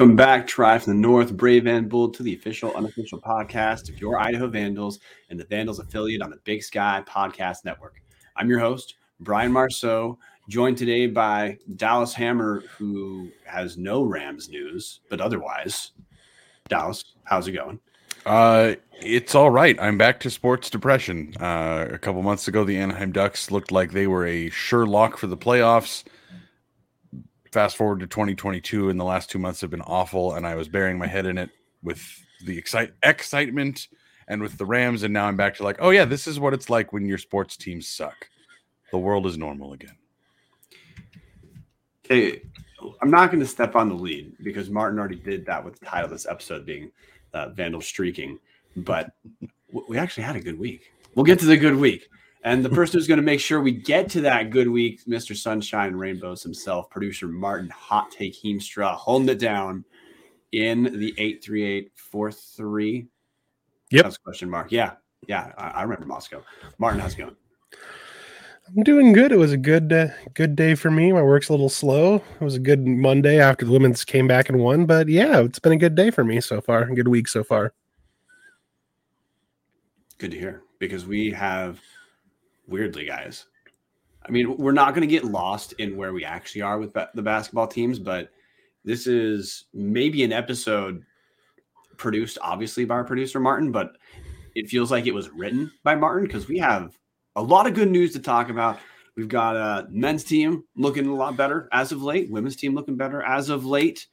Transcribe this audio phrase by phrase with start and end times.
[0.00, 4.00] Welcome back, Tribe from the North, Brave and Bold, to the official, unofficial podcast of
[4.00, 4.98] your Idaho Vandals
[5.28, 8.00] and the Vandals affiliate on the Big Sky Podcast Network.
[8.34, 15.00] I'm your host, Brian Marceau, joined today by Dallas Hammer, who has no Rams news,
[15.10, 15.90] but otherwise,
[16.68, 17.78] Dallas, how's it going?
[18.24, 19.78] Uh, it's all right.
[19.78, 21.34] I'm back to sports depression.
[21.38, 25.18] Uh, a couple months ago, the Anaheim Ducks looked like they were a sure lock
[25.18, 26.04] for the playoffs
[27.50, 30.68] fast forward to 2022 and the last two months have been awful and i was
[30.68, 31.50] burying my head in it
[31.82, 32.02] with
[32.44, 33.88] the excite- excitement
[34.28, 36.54] and with the rams and now i'm back to like oh yeah this is what
[36.54, 38.28] it's like when your sports teams suck.
[38.92, 39.96] The world is normal again.
[42.04, 42.42] Okay
[43.02, 45.84] i'm not going to step on the lead because martin already did that with the
[45.84, 46.90] title of this episode being
[47.34, 48.38] uh, vandal streaking
[48.76, 49.12] but
[49.88, 50.92] we actually had a good week.
[51.14, 52.08] We'll get to the good week
[52.42, 55.36] and the person who's going to make sure we get to that good week, Mr.
[55.36, 59.84] Sunshine Rainbows himself, producer Martin Hot Take Heemstra, holding it down
[60.52, 63.06] in the 83843.
[63.90, 64.04] Yep.
[64.04, 64.72] That's question mark.
[64.72, 64.92] Yeah.
[65.28, 65.52] Yeah.
[65.58, 66.42] I, I, remember Moscow.
[66.78, 67.36] Martin, how's it going?
[68.76, 69.32] I'm doing good.
[69.32, 71.12] It was a good uh, good day for me.
[71.12, 72.16] My work's a little slow.
[72.16, 75.58] It was a good Monday after the women's came back and won, but yeah, it's
[75.58, 76.84] been a good day for me so far.
[76.84, 77.72] A good week so far.
[80.18, 81.80] Good to hear because we have
[82.70, 83.46] weirdly, guys.
[84.24, 87.10] I mean, we're not going to get lost in where we actually are with ba-
[87.14, 88.30] the basketball teams, but
[88.84, 91.04] this is maybe an episode
[91.96, 93.96] produced, obviously, by our producer, Martin, but
[94.54, 96.98] it feels like it was written by Martin because we have
[97.36, 98.78] a lot of good news to talk about.
[99.16, 102.96] We've got a men's team looking a lot better as of late, women's team looking
[102.96, 104.06] better as of late.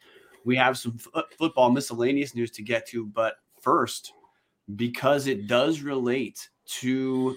[0.46, 4.14] We have some f- uh, football miscellaneous news to get to, but first,
[4.76, 7.36] because it does relate to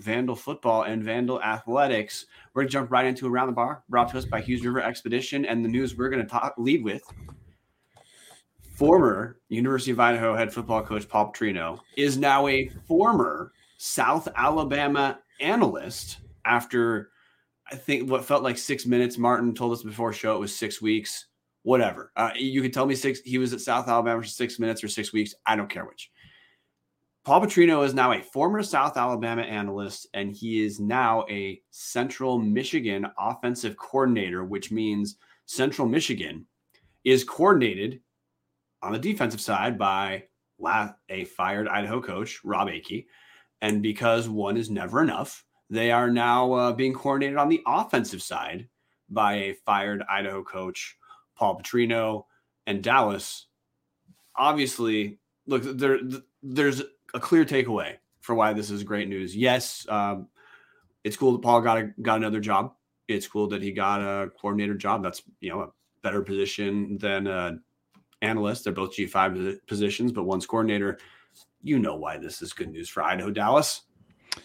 [0.00, 2.26] Vandal football and Vandal athletics.
[2.52, 4.80] We're going to jump right into Around the Bar, brought to us by Hughes River
[4.80, 5.44] Expedition.
[5.44, 7.02] And the news we're going to talk, lead with
[8.78, 15.18] former University of Idaho head football coach Paul Petrino is now a former South Alabama
[15.40, 17.10] analyst after
[17.70, 19.18] I think what felt like six minutes.
[19.18, 21.26] Martin told us before show it was six weeks.
[21.62, 22.12] Whatever.
[22.16, 23.20] Uh, you can tell me six.
[23.20, 25.34] He was at South Alabama for six minutes or six weeks.
[25.44, 26.10] I don't care which.
[27.28, 32.38] Paul Petrino is now a former South Alabama analyst, and he is now a Central
[32.38, 36.46] Michigan offensive coordinator, which means Central Michigan
[37.04, 38.00] is coordinated
[38.80, 40.24] on the defensive side by
[41.10, 43.04] a fired Idaho coach, Robb Akey.
[43.60, 48.22] And because one is never enough, they are now uh, being coordinated on the offensive
[48.22, 48.66] side
[49.10, 50.96] by a fired Idaho coach,
[51.36, 52.24] Paul Petrino,
[52.66, 53.48] and Dallas.
[54.34, 55.98] Obviously, look, there,
[56.42, 56.82] there's
[57.14, 59.36] a clear takeaway for why this is great news.
[59.36, 60.28] Yes, um,
[61.04, 62.74] it's cool that Paul got a, got another job.
[63.06, 65.02] It's cool that he got a coordinator job.
[65.02, 65.68] That's you know a
[66.02, 67.62] better position than an
[68.22, 68.64] analyst.
[68.64, 69.36] They're both G five
[69.66, 70.98] positions, but one's coordinator.
[71.62, 73.82] You know why this is good news for Idaho, Dallas.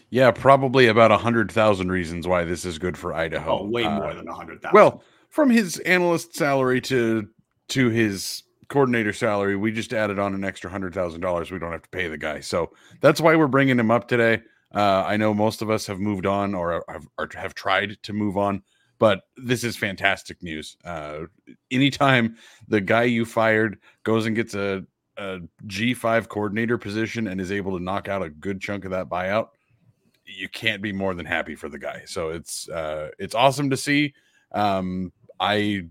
[0.10, 3.60] Yeah, probably about a hundred thousand reasons why this is good for Idaho.
[3.60, 4.76] Oh, way more uh, than a hundred thousand.
[4.76, 7.28] Well, from his analyst salary to
[7.70, 11.52] to his coordinator salary, we just added on an extra hundred thousand dollars.
[11.52, 14.42] We don't have to pay the guy, so that's why we're bringing him up today.
[14.74, 18.14] Uh, I know most of us have moved on or have, or have tried to
[18.14, 18.64] move on,
[18.98, 20.76] but this is fantastic news.
[20.84, 21.26] Uh,
[21.70, 22.36] anytime
[22.68, 24.84] the guy you fired goes and gets a,
[25.18, 29.08] a G5 coordinator position and is able to knock out a good chunk of that
[29.08, 29.50] buyout,
[30.26, 32.02] you can't be more than happy for the guy.
[32.08, 34.16] So it's uh, it's awesome to see.
[34.52, 35.84] Um, I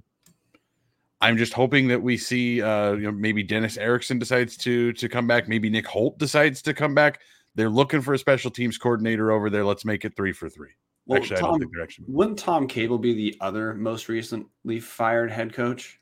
[1.23, 5.09] I'm just hoping that we see, uh, you know, maybe Dennis Erickson decides to to
[5.09, 5.49] come back.
[5.49, 7.21] Maybe Nick Holt decides to come back.
[7.55, 9.65] They're looking for a special teams coordinator over there.
[9.65, 10.71] Let's make it three for three.
[11.07, 12.07] Well, actually, Tom, I don't think they're actually.
[12.09, 16.01] Wouldn't Tom Cable be the other most recently fired head coach?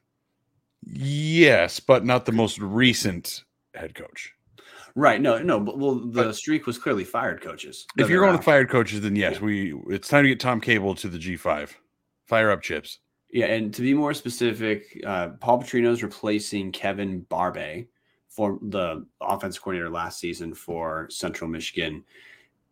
[0.83, 3.45] Yes, but not the most recent
[3.75, 4.33] head coach.
[4.95, 5.21] Right.
[5.21, 5.61] No, no.
[5.61, 7.87] But well, the but, streak was clearly fired coaches.
[7.99, 9.41] If you're going with fired coaches, then yes, yeah.
[9.41, 9.75] we.
[9.89, 11.71] It's time to get Tom Cable to the G5.
[12.27, 12.99] Fire up chips.
[13.33, 17.87] Yeah, and to be more specific, uh, Paul Petrino is replacing Kevin Barbay
[18.29, 22.05] for the offense coordinator last season for Central Michigan.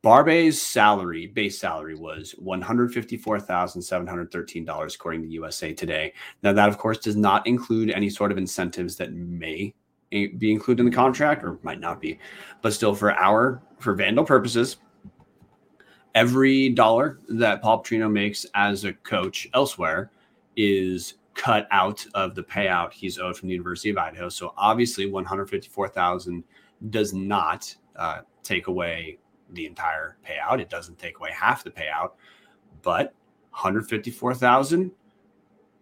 [0.02, 5.28] Barbay's salary, base salary, was one hundred fifty-four thousand seven hundred thirteen dollars, according to
[5.28, 6.12] USA Today.
[6.42, 9.74] Now, that of course does not include any sort of incentives that may
[10.10, 12.18] be included in the contract or might not be,
[12.62, 14.78] but still for our for Vandal purposes,
[16.14, 20.10] every dollar that Paul Petrino makes as a coach elsewhere
[20.60, 24.28] is cut out of the payout he's owed from the University of Idaho.
[24.28, 26.42] So obviously, one hundred fifty-four thousand
[26.90, 29.18] does not uh, take away
[29.52, 30.60] the entire payout.
[30.60, 32.12] It doesn't take away half the payout,
[32.82, 33.14] but one
[33.50, 34.90] hundred fifty-four thousand,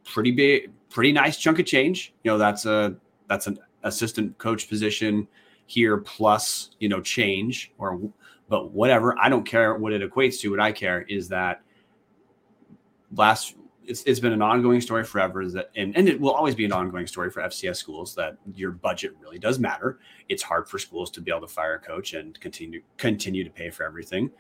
[0.05, 2.13] pretty big, pretty nice chunk of change.
[2.23, 2.95] You know, that's a
[3.27, 5.27] that's an assistant coach position
[5.65, 7.99] here plus you know change or
[8.51, 9.19] but whatever.
[9.19, 10.51] I don't care what it equates to.
[10.51, 11.63] What I care is that
[13.15, 13.57] last
[13.87, 16.73] it's, it's been an ongoing story forever that and, and it will always be an
[16.73, 19.99] ongoing story for FCS schools that your budget really does matter.
[20.29, 23.51] It's hard for schools to be able to fire a coach and continue continue to
[23.51, 24.31] pay for everything.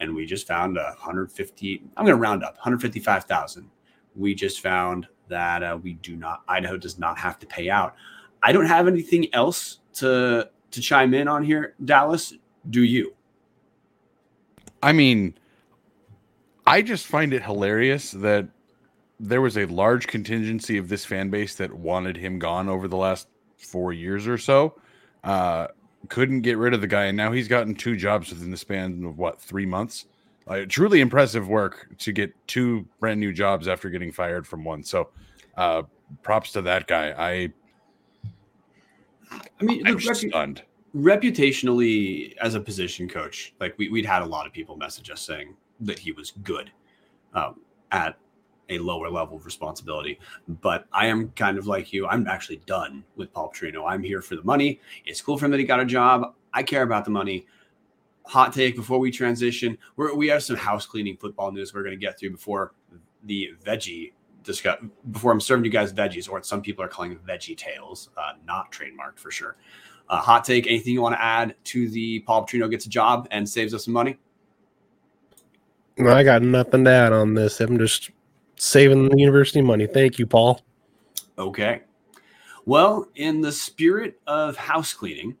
[0.00, 3.70] And we just found a 150, I'm going to round up 155,000.
[4.14, 7.94] We just found that uh, we do not Idaho does not have to pay out.
[8.42, 12.34] I don't have anything else to to chime in on here, Dallas.
[12.68, 13.14] Do you?
[14.82, 15.38] I mean,
[16.66, 18.48] I just find it hilarious that
[19.18, 22.96] there was a large contingency of this fan base that wanted him gone over the
[22.96, 24.74] last four years or so.
[25.24, 25.68] Uh,
[26.08, 29.04] couldn't get rid of the guy, and now he's gotten two jobs within the span
[29.04, 30.06] of what three months.
[30.46, 34.84] Uh, truly impressive work to get two brand new jobs after getting fired from one.
[34.84, 35.08] So,
[35.56, 35.82] uh,
[36.22, 37.10] props to that guy.
[37.10, 37.52] I,
[39.60, 40.62] I mean, the repu- stunned.
[40.94, 45.20] reputationally as a position coach, like we, we'd had a lot of people message us
[45.20, 46.70] saying that he was good
[47.34, 47.56] um,
[47.90, 48.16] at
[48.68, 50.18] a lower level of responsibility.
[50.48, 52.06] But I am kind of like you.
[52.06, 53.88] I'm actually done with Paul Petrino.
[53.88, 54.80] I'm here for the money.
[55.04, 56.34] It's cool for him that he got a job.
[56.52, 57.46] I care about the money.
[58.24, 59.78] Hot take before we transition.
[59.96, 62.72] We're, we have some house cleaning football news we're going to get through before
[63.24, 64.78] the veggie discuss.
[65.10, 68.32] Before I'm serving you guys veggies, or what some people are calling veggie tails, uh,
[68.44, 69.56] not trademarked for sure.
[70.08, 70.66] Uh, hot take.
[70.66, 73.84] Anything you want to add to the Paul Petrino gets a job and saves us
[73.84, 74.18] some money?
[75.98, 77.60] I got nothing to add on this.
[77.60, 78.10] I'm just
[78.56, 79.86] saving the university money.
[79.86, 80.60] Thank you, Paul.
[81.38, 81.82] Okay.
[82.64, 85.36] Well, in the spirit of house cleaning,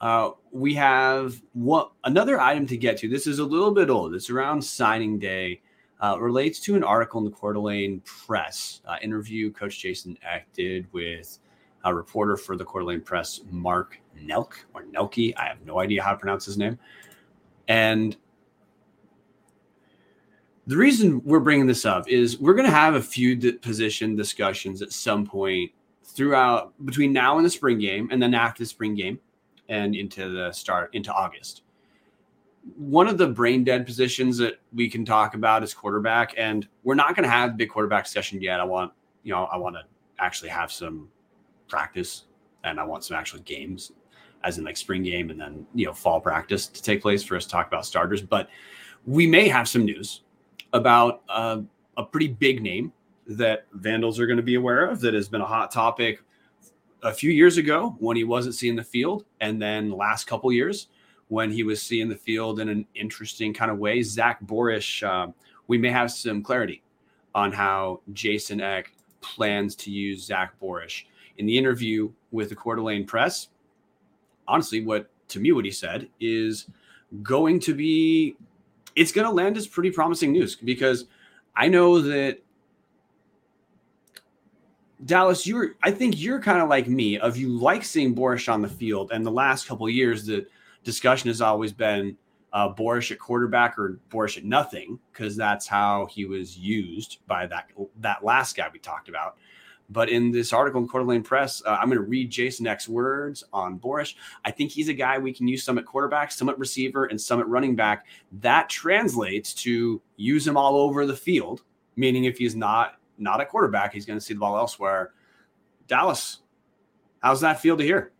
[0.00, 3.08] uh, we have what another item to get to.
[3.08, 4.14] This is a little bit old.
[4.14, 5.60] It's around signing day.
[6.00, 10.46] Uh, relates to an article in the Coeur d'Alene Press uh, interview Coach Jason Eck
[10.52, 11.40] did with
[11.84, 15.34] a reporter for the Coeur d'Alene Press, Mark Nelk or Nelke.
[15.36, 16.78] I have no idea how to pronounce his name.
[17.66, 18.16] And
[20.68, 24.82] the reason we're bringing this up is we're going to have a few position discussions
[24.82, 25.72] at some point
[26.04, 29.18] throughout between now and the spring game and then after the spring game
[29.70, 31.62] and into the start into August.
[32.76, 36.94] One of the brain dead positions that we can talk about is quarterback and we're
[36.94, 38.60] not going to have big quarterback discussion yet.
[38.60, 38.92] I want,
[39.22, 39.84] you know, I want to
[40.18, 41.08] actually have some
[41.66, 42.24] practice
[42.64, 43.92] and I want some actual games
[44.44, 47.36] as in like spring game and then, you know, fall practice to take place for
[47.36, 48.50] us to talk about starters, but
[49.06, 50.24] we may have some news
[50.72, 51.60] about uh,
[51.96, 52.92] a pretty big name
[53.26, 56.22] that Vandals are going to be aware of that has been a hot topic
[57.02, 60.88] a few years ago when he wasn't seeing the field, and then last couple years
[61.28, 64.02] when he was seeing the field in an interesting kind of way.
[64.02, 65.34] Zach Borisch, um,
[65.66, 66.82] we may have some clarity
[67.34, 71.04] on how Jason Eck plans to use Zach Borisch.
[71.36, 73.48] In the interview with the Coeur d'Alene Press,
[74.48, 76.66] honestly, what to me what he said is
[77.22, 78.36] going to be
[78.98, 81.06] it's going to land as pretty promising news because
[81.54, 82.42] I know that
[85.04, 88.62] Dallas, you're I think you're kind of like me of you like seeing Borisch on
[88.62, 90.46] the field, and the last couple years the
[90.82, 92.16] discussion has always been
[92.52, 97.46] uh, Borisch at quarterback or Borisch at nothing because that's how he was used by
[97.46, 99.36] that that last guy we talked about.
[99.90, 102.88] But in this article in Coeur d'Alene Press, uh, I'm going to read Jason Eck's
[102.88, 104.14] words on Borisch.
[104.44, 107.18] I think he's a guy we can use some at quarterback, some at receiver, and
[107.18, 108.06] some at running back.
[108.40, 111.62] That translates to use him all over the field,
[111.96, 115.12] meaning if he's not not a quarterback, he's going to see the ball elsewhere.
[115.88, 116.38] Dallas,
[117.20, 118.12] how's that feel to hear?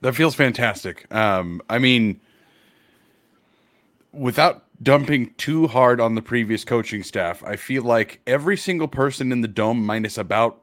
[0.00, 1.12] That feels fantastic.
[1.14, 2.20] Um, I mean,
[4.12, 9.30] without dumping too hard on the previous coaching staff, I feel like every single person
[9.30, 10.62] in the dome, minus about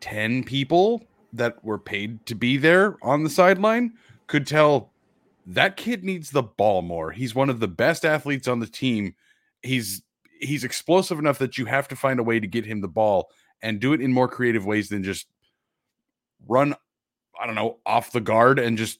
[0.00, 3.92] 10 people that were paid to be there on the sideline,
[4.26, 4.92] could tell
[5.46, 7.10] that kid needs the ball more.
[7.10, 9.14] He's one of the best athletes on the team.
[9.62, 10.02] He's
[10.40, 13.28] he's explosive enough that you have to find a way to get him the ball
[13.62, 15.26] and do it in more creative ways than just
[16.48, 16.74] run
[17.40, 18.98] I don't know, off the guard and just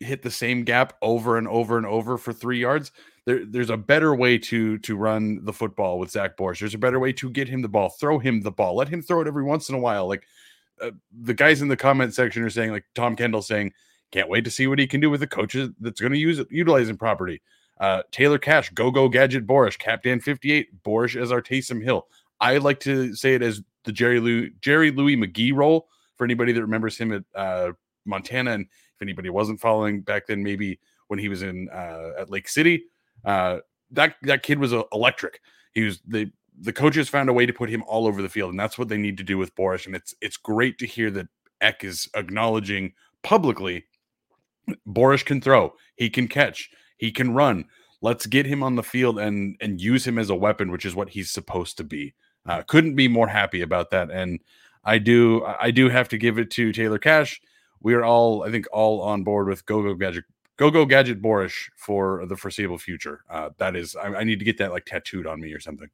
[0.00, 2.92] hit the same gap over and over and over for three yards.
[3.26, 6.60] There, there's a better way to to run the football with Zach Borisch.
[6.60, 9.02] There's a better way to get him the ball, throw him the ball, let him
[9.02, 10.08] throw it every once in a while.
[10.08, 10.24] Like
[10.80, 13.72] uh, the guys in the comment section are saying, like Tom Kendall saying,
[14.10, 16.38] can't wait to see what he can do with the coaches that's going to use
[16.38, 17.42] him property.
[17.78, 22.06] Uh, Taylor Cash, Go Go Gadget Borisch, Captain 58, Borisch as our Taysom Hill.
[22.40, 26.62] I like to say it as the Jerry Lou, Jerry Louie-McGee role for anybody that
[26.62, 27.72] remembers him at uh,
[28.04, 28.52] Montana.
[28.52, 28.66] And
[29.00, 30.78] if anybody wasn't following back then, maybe
[31.08, 32.84] when he was in uh, at Lake City,
[33.24, 33.58] uh,
[33.90, 35.40] that that kid was uh, electric.
[35.72, 36.30] He was the
[36.60, 38.88] the coaches found a way to put him all over the field, and that's what
[38.88, 39.86] they need to do with Borisch.
[39.86, 41.28] And it's it's great to hear that
[41.62, 42.92] Eck is acknowledging
[43.22, 43.86] publicly
[44.86, 47.64] Borisch can throw, he can catch, he can run.
[48.02, 50.94] Let's get him on the field and and use him as a weapon, which is
[50.94, 52.14] what he's supposed to be.
[52.46, 54.10] Uh, couldn't be more happy about that.
[54.10, 54.40] And
[54.84, 57.40] I do I do have to give it to Taylor Cash.
[57.82, 60.24] We are all I think all on board with Go Go Gadget
[60.56, 63.24] Go Go Gadget Borisch for the foreseeable future.
[63.30, 65.88] Uh, that is I, I need to get that like tattooed on me or something.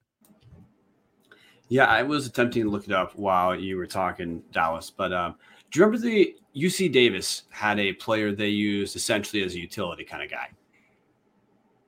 [1.69, 4.91] Yeah, I was attempting to look it up while you were talking, Dallas.
[4.91, 5.35] But um,
[5.71, 10.05] do you remember the UC Davis had a player they used essentially as a utility
[10.05, 10.49] kind of guy?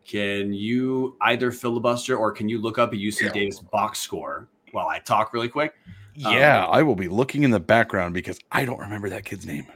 [0.04, 3.32] Can you either filibuster or can you look up a UC yeah.
[3.32, 5.74] Davis box score while I talk really quick?
[6.14, 9.46] Yeah, um, I will be looking in the background because I don't remember that kid's
[9.46, 9.66] name.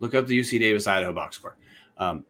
[0.00, 1.56] Look up the UC Davis Idaho box score.
[1.98, 2.24] Um,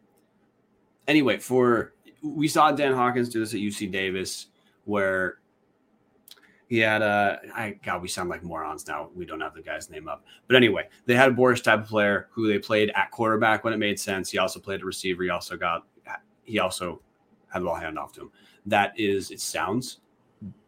[1.07, 4.47] anyway, for we saw Dan Hawkins do this at UC Davis,
[4.85, 5.39] where
[6.67, 9.09] he had a I God, we sound like morons now.
[9.15, 10.23] We don't have the guy's name up.
[10.47, 13.73] But anyway, they had a Borisch type of player who they played at quarterback when
[13.73, 14.29] it made sense.
[14.29, 15.23] He also played a receiver.
[15.23, 15.85] He also got
[16.43, 17.01] he also
[17.49, 18.31] had the ball hand off to him.
[18.65, 19.99] That is, it sounds.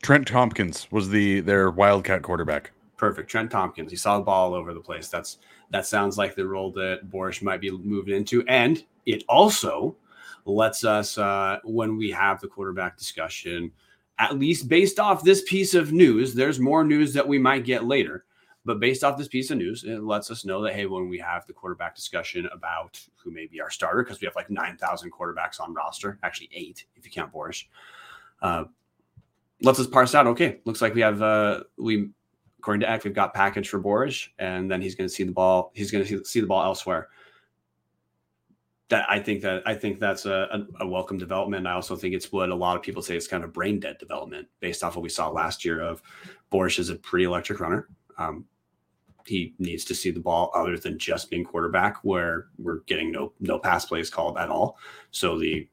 [0.02, 2.72] Trent Tompkins was the their Wildcat quarterback.
[2.98, 3.30] Perfect.
[3.30, 3.92] Trent Tompkins.
[3.92, 5.08] He saw the ball all over the place.
[5.08, 5.40] That's
[5.74, 8.46] that sounds like the role that Borisch might be moving into.
[8.48, 9.98] And it also
[10.46, 13.72] lets us uh, when we have the quarterback discussion
[14.20, 17.86] at least based off this piece of news, there's more news that we might get
[17.86, 18.26] later.
[18.66, 21.18] But based off this piece of news, it lets us know that, hey, when we
[21.18, 25.12] have the quarterback discussion about who may be our starter, because we have like 9,000
[25.12, 27.66] quarterbacks on roster, actually eight if you count Borisch,
[28.44, 28.66] uh,
[29.64, 32.12] lets us parse out, okay, looks like we have, uh, we,
[32.64, 35.34] according to Eck, we've got package for Borisch, and then he's going to see the
[35.34, 37.10] ball, he's going to see the ball elsewhere
[38.88, 40.48] that I think that I think that's a,
[40.80, 41.68] a, a, welcome development.
[41.68, 43.98] I also think it's what a lot of people say it's kind of brain dead
[43.98, 46.02] development based off what we saw last year of
[46.54, 47.90] Borisch is a pretty electric runner.
[48.18, 48.46] Um,
[49.26, 53.34] he needs to see the ball other than just being quarterback where we're getting no
[53.42, 54.78] no pass plays called at all.
[55.12, 55.68] So the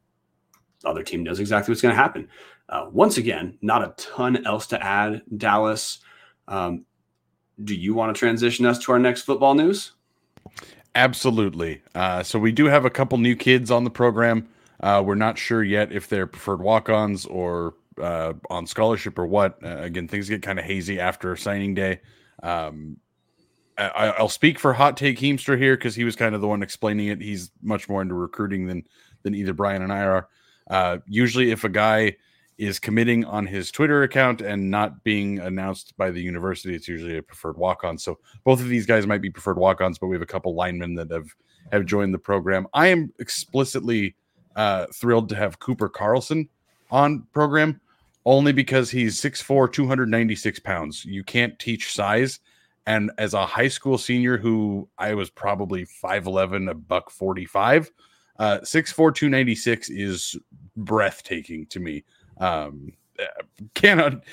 [0.85, 2.27] other team knows exactly what's going to happen.
[2.69, 5.23] Uh, once again, not a ton else to add.
[5.37, 6.01] Dallas,
[6.51, 6.85] um,
[7.65, 9.93] do you want to transition us to our next football news?
[10.95, 11.81] Absolutely.
[11.95, 14.49] Uh, so we do have a couple new kids on the program.
[14.81, 19.59] Uh, we're not sure yet if they're preferred walk-ons or uh, on scholarship or what.
[19.65, 22.01] Uh, again, things get kind of hazy after signing day.
[22.43, 22.97] Um,
[23.79, 26.63] I, will speak for Hot Take Heemster here because he was kind of the one
[26.63, 27.21] explaining it.
[27.21, 28.85] He's much more into recruiting than
[29.23, 30.29] than either Brian and I are.
[30.69, 32.17] Uh, usually, if a guy
[32.61, 36.75] is committing on his Twitter account and not being announced by the university.
[36.75, 37.97] It's usually a preferred walk on.
[37.97, 40.55] So both of these guys might be preferred walk ons, but we have a couple
[40.55, 41.35] linemen that have
[41.73, 42.67] have joined the program.
[42.75, 44.15] I am explicitly
[44.57, 46.51] uh, thrilled to have Cooper Carlson
[46.91, 47.81] on program
[48.27, 51.05] only because he's 6'4, 296 pounds.
[51.07, 52.41] You can't teach size.
[52.87, 57.91] And as a high school senior who I was probably 5'11, a buck 45,
[58.39, 60.37] uh, 6'4, 296 is
[60.77, 62.05] breathtaking to me.
[62.41, 62.93] Um,
[63.75, 64.25] cannot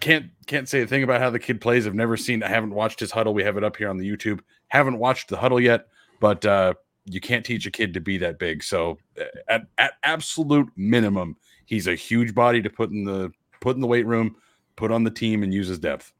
[0.00, 1.86] can't can't say a thing about how the kid plays.
[1.86, 2.42] I've never seen.
[2.42, 3.34] I haven't watched his huddle.
[3.34, 4.40] We have it up here on the YouTube.
[4.68, 5.86] Haven't watched the huddle yet,
[6.20, 6.74] but uh,
[7.06, 8.62] you can't teach a kid to be that big.
[8.62, 13.76] So uh, at at absolute minimum, he's a huge body to put in the put
[13.76, 14.36] in the weight room,
[14.76, 16.12] put on the team, and use his depth.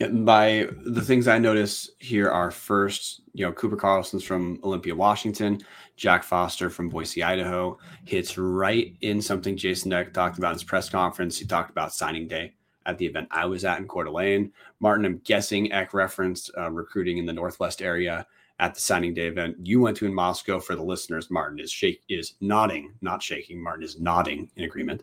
[0.00, 5.60] By the things I notice here are first, you know, Cooper Carlson's from Olympia, Washington.
[5.96, 10.62] Jack Foster from Boise, Idaho, hits right in something Jason Eck talked about in his
[10.62, 11.36] press conference.
[11.36, 12.54] He talked about signing day
[12.86, 14.52] at the event I was at in Coeur d'Alene.
[14.78, 18.24] Martin, I'm guessing Eck referenced uh, recruiting in the Northwest area
[18.60, 20.60] at the signing day event you went to in Moscow.
[20.60, 23.60] For the listeners, Martin is shake is nodding, not shaking.
[23.60, 25.02] Martin is nodding in agreement.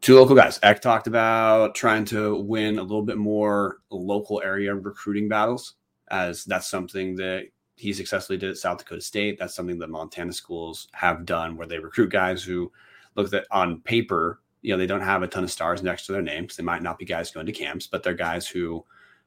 [0.00, 0.58] Two local guys.
[0.62, 5.74] Eck talked about trying to win a little bit more local area recruiting battles,
[6.08, 9.38] as that's something that he successfully did at South Dakota State.
[9.38, 12.72] That's something that Montana schools have done where they recruit guys who
[13.14, 16.12] look at on paper, you know, they don't have a ton of stars next to
[16.12, 16.56] their names.
[16.56, 18.84] They might not be guys going to camps, but they're guys who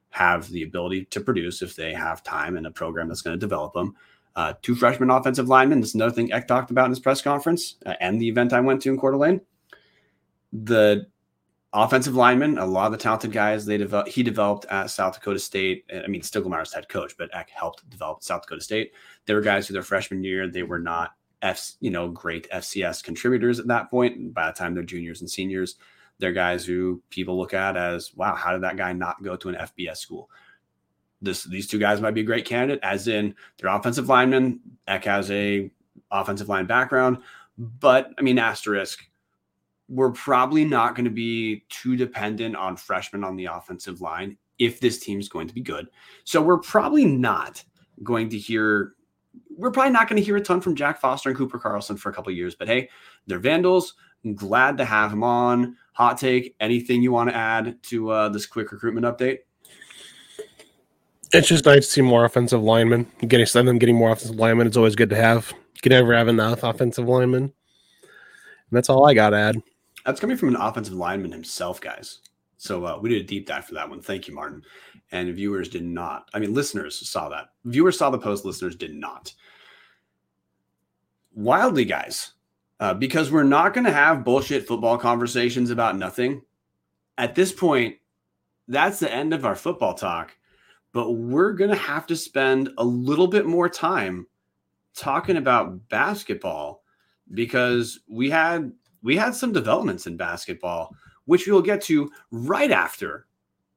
[0.09, 3.39] have the ability to produce if they have time and a program that's going to
[3.39, 3.95] develop them.
[4.35, 5.81] Uh, two freshman offensive linemen.
[5.81, 8.53] This is another thing Eck talked about in his press conference uh, and the event
[8.53, 9.41] I went to in Coeur d'Alene.
[10.53, 11.07] The
[11.73, 15.39] offensive linemen, a lot of the talented guys they develop, he developed at South Dakota
[15.39, 15.85] State.
[15.91, 18.93] I mean, Stiegelmeier's head coach, but Eck helped develop South Dakota State.
[19.25, 23.03] They were guys who their freshman year they were not F, you know, great FCS
[23.03, 24.17] contributors at that point.
[24.17, 25.75] And by the time they're juniors and seniors,
[26.19, 29.49] they're guys who people look at as, wow, how did that guy not go to
[29.49, 30.29] an FBS school?
[31.21, 34.59] This these two guys might be a great candidate, as in they're offensive linemen.
[34.87, 35.71] Eck has a
[36.11, 37.17] offensive line background,
[37.57, 39.05] but I mean, asterisk
[39.93, 44.79] we're probably not going to be too dependent on freshmen on the offensive line if
[44.79, 45.87] this team's going to be good.
[46.23, 47.63] So we're probably not
[48.01, 48.93] going to hear
[49.55, 52.09] we're probably not going to hear a ton from Jack Foster and Cooper Carlson for
[52.09, 52.89] a couple years, but hey,
[53.27, 53.95] they're Vandals.
[54.25, 55.75] I'm glad to have them on.
[55.93, 59.39] Hot take, anything you want to add to uh, this quick recruitment update?
[61.33, 63.07] It's just nice to see more offensive linemen.
[63.27, 64.67] Getting them getting more offensive linemen.
[64.67, 65.51] It's always good to have.
[65.51, 67.43] You can never have enough offensive linemen.
[67.43, 67.51] And
[68.71, 69.55] that's all I got to add.
[70.05, 72.19] That's coming from an offensive lineman himself, guys.
[72.57, 74.01] So uh, we did a deep dive for that one.
[74.01, 74.63] Thank you, Martin.
[75.11, 76.29] And viewers did not.
[76.33, 77.49] I mean, listeners saw that.
[77.65, 78.45] Viewers saw the post.
[78.45, 79.33] Listeners did not.
[81.35, 82.33] Wildly, guys,
[82.79, 86.41] uh, because we're not going to have bullshit football conversations about nothing.
[87.17, 87.97] At this point,
[88.67, 90.35] that's the end of our football talk.
[90.93, 94.27] But we're going to have to spend a little bit more time
[94.95, 96.83] talking about basketball
[97.33, 98.71] because we had
[99.03, 100.95] we had some developments in basketball,
[101.25, 103.27] which we'll get to right after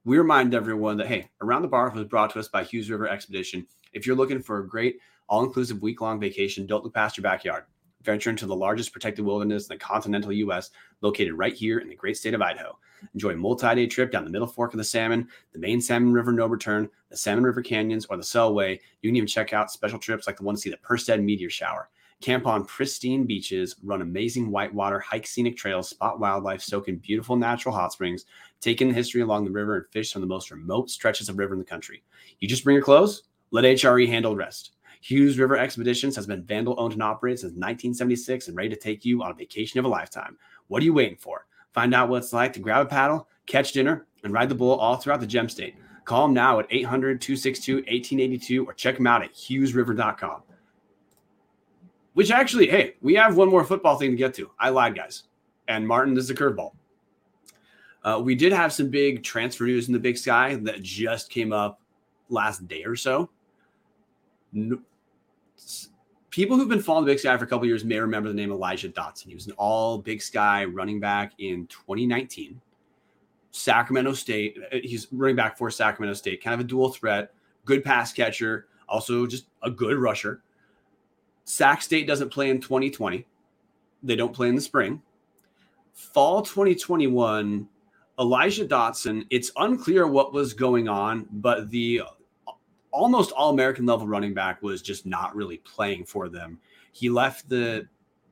[0.06, 3.08] we remind everyone that, hey, Around the Bar was brought to us by Hughes River
[3.08, 3.66] Expedition.
[3.92, 7.22] If you're looking for a great all inclusive week long vacation, don't look past your
[7.22, 7.64] backyard.
[8.02, 11.96] Venture into the largest protected wilderness in the continental U.S., located right here in the
[11.96, 12.78] great state of Idaho.
[13.14, 16.12] Enjoy a multi day trip down the middle fork of the Salmon, the main Salmon
[16.12, 18.78] River no return, the Salmon River Canyons, or the Selway.
[19.02, 21.50] You can even check out special trips like the one to see the Perseid meteor
[21.50, 21.88] shower.
[22.22, 27.36] Camp on pristine beaches, run amazing whitewater, hike scenic trails, spot wildlife, soak in beautiful
[27.36, 28.24] natural hot springs,
[28.60, 31.38] take in the history along the river, and fish on the most remote stretches of
[31.38, 32.02] river in the country.
[32.40, 34.72] You just bring your clothes, let HRE handle the rest.
[35.02, 39.04] Hughes River Expeditions has been Vandal owned and operated since 1976 and ready to take
[39.04, 40.38] you on a vacation of a lifetime.
[40.68, 41.46] What are you waiting for?
[41.74, 44.76] Find out what it's like to grab a paddle, catch dinner, and ride the bull
[44.76, 45.76] all throughout the gem state.
[46.06, 50.42] Call them now at 800 262 1882 or check them out at hughesriver.com.
[52.16, 54.50] Which actually, hey, we have one more football thing to get to.
[54.58, 55.24] I lied, guys.
[55.68, 56.72] And Martin, this is a curveball.
[58.02, 61.52] Uh, we did have some big transfer news in the big sky that just came
[61.52, 61.78] up
[62.30, 63.28] last day or so.
[64.54, 64.80] No,
[66.30, 68.50] people who've been following the big sky for a couple years may remember the name
[68.50, 69.26] Elijah Dotson.
[69.26, 72.58] He was an all big sky running back in 2019.
[73.50, 77.34] Sacramento State, uh, he's running back for Sacramento State, kind of a dual threat,
[77.66, 80.40] good pass catcher, also just a good rusher.
[81.46, 83.24] Sac State doesn't play in 2020.
[84.02, 85.00] They don't play in the spring.
[85.94, 87.66] Fall 2021,
[88.18, 92.02] Elijah Dotson, it's unclear what was going on, but the
[92.90, 96.58] almost all American level running back was just not really playing for them.
[96.92, 97.86] He left the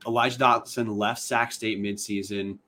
[0.06, 2.58] Elijah Dotson left Sac State midseason.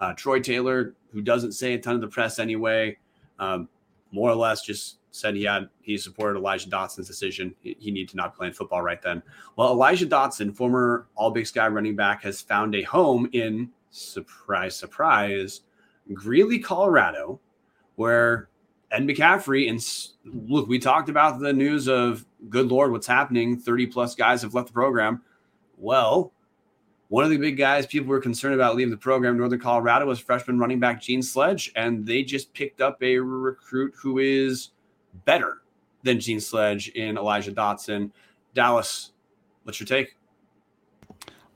[0.00, 2.96] Uh, Troy Taylor, who doesn't say a ton of the press anyway,
[3.38, 3.68] um,
[4.12, 7.54] more or less just said he had he supported Elijah Dotson's decision.
[7.60, 9.22] He, he needed to not play in football right then.
[9.56, 14.76] Well, Elijah Dotson, former All Big Sky running back, has found a home in surprise,
[14.76, 15.62] surprise,
[16.12, 17.40] Greeley, Colorado,
[17.96, 18.48] where
[18.90, 19.84] Ed McCaffrey and
[20.48, 23.58] look, we talked about the news of good lord, what's happening?
[23.58, 25.22] Thirty plus guys have left the program.
[25.76, 26.32] Well,
[27.08, 30.20] one of the big guys people were concerned about leaving the program, Northern Colorado, was
[30.20, 34.70] freshman running back Gene Sledge, and they just picked up a recruit who is
[35.24, 35.62] better
[36.02, 38.10] than Gene Sledge in Elijah Dotson.
[38.54, 39.12] Dallas,
[39.64, 40.16] what's your take?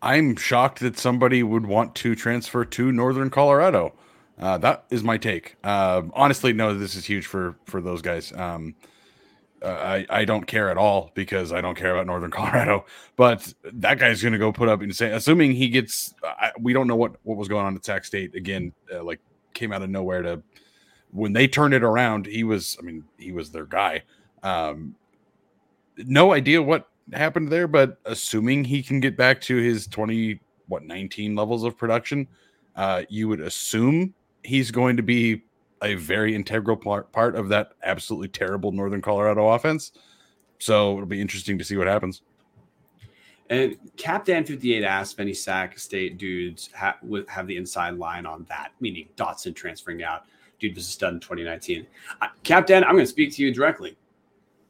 [0.03, 3.95] I'm shocked that somebody would want to transfer to Northern Colorado.
[4.39, 5.57] Uh, that is my take.
[5.63, 8.33] Uh, honestly, no, this is huge for for those guys.
[8.33, 8.75] Um,
[9.63, 12.85] uh, I I don't care at all because I don't care about Northern Colorado.
[13.17, 15.13] But that guy's going to go put up insane.
[15.13, 18.35] Assuming he gets, I, we don't know what what was going on at Sac State
[18.35, 18.73] again.
[18.93, 19.21] Uh, like
[19.55, 20.43] came out of nowhere to
[21.13, 24.03] when they turned it around, he was, I mean, he was their guy.
[24.43, 24.95] Um,
[25.99, 30.85] no idea what happened there, but assuming he can get back to his 20, what,
[30.85, 32.27] 19 levels of production,
[32.77, 35.43] uh, you would assume he's going to be
[35.83, 39.93] a very integral part, part of that absolutely terrible Northern Colorado offense.
[40.59, 42.23] So it'll be interesting to see what happens.
[43.51, 46.97] And Captain 58 asked if any Sac State dudes ha-
[47.29, 50.25] have the inside line on that, meaning Dotson transferring out
[50.63, 51.87] dude was a stud in 2019.
[52.21, 53.97] Uh, Captain, I'm going to speak to you directly.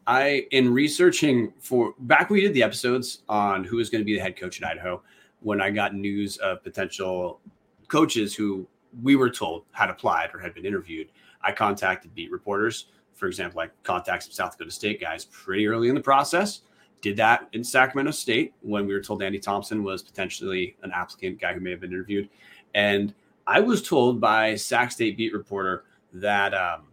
[0.06, 4.04] I, in researching for back when we did the episodes on who is going to
[4.04, 5.02] be the head coach at Idaho,
[5.40, 7.40] when I got news of potential
[7.88, 8.66] coaches who
[9.02, 11.08] we were told had applied or had been interviewed.
[11.42, 12.86] I contacted beat reporters.
[13.14, 16.62] For example, I contacted some South Dakota State guys pretty early in the process.
[17.00, 21.40] Did that in Sacramento State when we were told Andy Thompson was potentially an applicant,
[21.40, 22.28] guy who may have been interviewed.
[22.74, 23.12] And
[23.46, 26.88] I was told by Sac State beat reporter that um,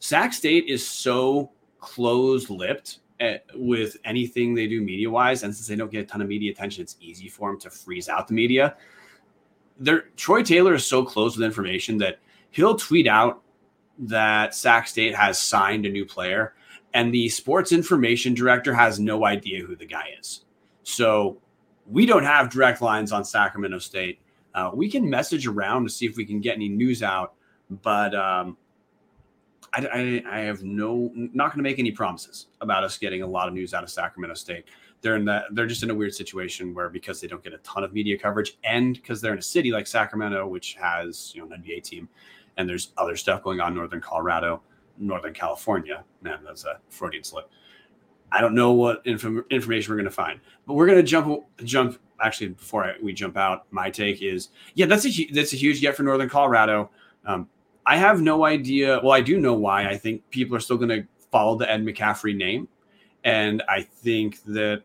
[0.00, 5.42] Sac State is so closed lipped eh, with anything they do media wise.
[5.42, 7.70] And since they don't get a ton of media attention, it's easy for them to
[7.70, 8.76] freeze out the media.
[9.78, 12.18] There, Troy Taylor is so close with information that
[12.50, 13.42] he'll tweet out
[13.98, 16.54] that Sac State has signed a new player,
[16.94, 20.44] and the sports information director has no idea who the guy is.
[20.82, 21.38] So
[21.86, 24.20] we don't have direct lines on Sacramento State.
[24.58, 27.34] Uh, we can message around to see if we can get any news out,
[27.82, 28.56] but um,
[29.72, 29.86] I,
[30.26, 33.46] I, I, have no not going to make any promises about us getting a lot
[33.46, 34.64] of news out of Sacramento State.
[35.00, 37.58] They're in that they're just in a weird situation where because they don't get a
[37.58, 41.40] ton of media coverage, and because they're in a city like Sacramento, which has you
[41.40, 42.08] know an NBA team,
[42.56, 44.60] and there's other stuff going on in Northern Colorado,
[44.98, 46.02] Northern California.
[46.20, 47.48] Man, that's a Freudian slip.
[48.32, 51.44] I don't know what inf- information we're going to find, but we're going to jump
[51.62, 52.00] jump.
[52.20, 55.80] Actually, before I, we jump out, my take is yeah, that's a that's a huge
[55.80, 56.90] get for Northern Colorado.
[57.24, 57.48] Um,
[57.86, 59.00] I have no idea.
[59.02, 59.88] Well, I do know why.
[59.88, 62.68] I think people are still going to follow the Ed McCaffrey name,
[63.24, 64.82] and I think that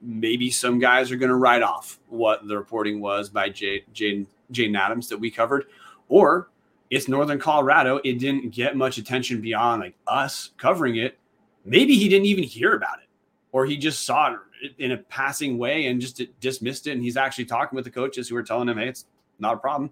[0.00, 4.78] maybe some guys are going to write off what the reporting was by Jay, Jaden
[4.78, 5.66] Adams that we covered,
[6.08, 6.50] or
[6.90, 8.00] it's Northern Colorado.
[8.04, 11.18] It didn't get much attention beyond like us covering it.
[11.64, 13.08] Maybe he didn't even hear about it,
[13.52, 14.38] or he just saw it
[14.78, 16.92] in a passing way and just dismissed it.
[16.92, 19.06] And he's actually talking with the coaches who are telling him, "Hey, it's
[19.38, 19.90] not a problem."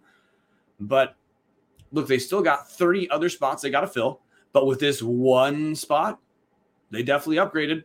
[0.81, 1.17] But
[1.93, 4.21] look, they still got 30 other spots they got to fill.
[4.53, 6.21] But with this one spot,
[6.91, 7.85] they definitely upgraded.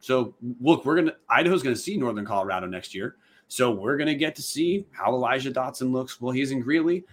[0.00, 3.16] So look, we're gonna Idaho's gonna see Northern Colorado next year.
[3.48, 7.04] So we're gonna get to see how Elijah Dotson looks while he's in Greeley.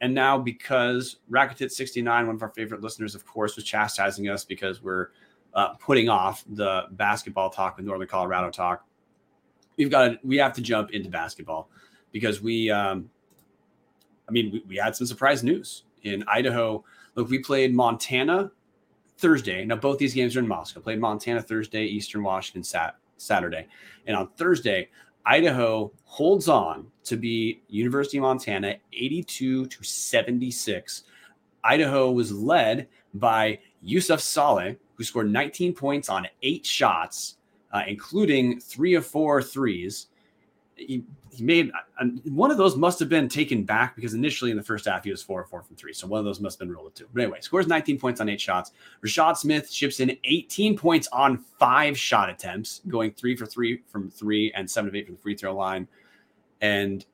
[0.00, 4.82] And now because Rakitic69, one of our favorite listeners, of course, was chastising us because
[4.82, 5.08] we're
[5.54, 8.84] uh, putting off the basketball talk with Northern Colorado talk.
[9.76, 11.68] We've got to, we have to jump into basketball
[12.12, 13.10] because we, um,
[14.28, 16.84] I mean, we, we had some surprise news in Idaho.
[17.14, 18.50] Look, we played Montana
[19.18, 19.64] Thursday.
[19.64, 20.80] Now, both these games are in Moscow.
[20.80, 23.66] Played Montana Thursday, Eastern Washington sat Saturday.
[24.06, 24.88] And on Thursday,
[25.26, 31.04] Idaho holds on to beat University of Montana 82 to 76.
[31.62, 37.36] Idaho was led by Yusuf Saleh, who scored 19 points on eight shots,
[37.72, 40.08] uh, including three of four threes.
[40.76, 44.56] He, he made uh, one of those must have been taken back because initially in
[44.56, 45.92] the first half he was four or four from three.
[45.92, 47.06] So one of those must have been rolled too.
[47.12, 48.72] But anyway, scores 19 points on eight shots.
[49.04, 54.10] Rashad Smith ships in 18 points on five shot attempts, going three for three from
[54.10, 55.86] three and seven of eight from the free throw line.
[56.60, 57.04] And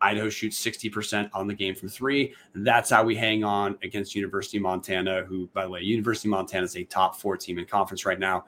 [0.00, 2.34] Idaho shoots 60% on the game from three.
[2.54, 6.32] That's how we hang on against University of Montana, who, by the way, University of
[6.32, 8.44] Montana is a top four team in conference right now.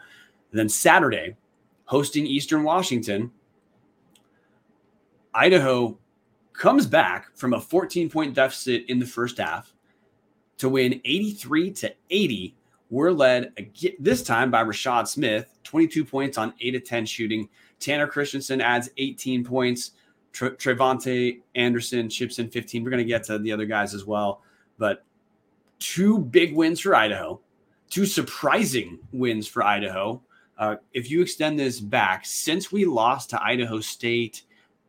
[0.51, 1.37] And then Saturday,
[1.85, 3.31] hosting Eastern Washington,
[5.35, 5.99] Idaho
[6.53, 9.73] comes back from a 14 point deficit in the first half
[10.59, 12.57] to win 83 to 80.
[12.91, 13.53] We're led
[13.99, 17.49] this time by Rashad Smith, 22 points on 8 of 10 shooting.
[17.79, 19.93] Tanner Christensen adds 18 points.
[20.33, 22.85] Tre- Trevante Anderson chips in 15.
[22.85, 24.43] We're going to get to the other guys as well.
[24.79, 25.05] But
[25.79, 27.41] two big wins for Idaho,
[27.91, 30.23] two surprising wins for Idaho.
[30.57, 34.43] Uh, if you extend this back, since we lost to Idaho State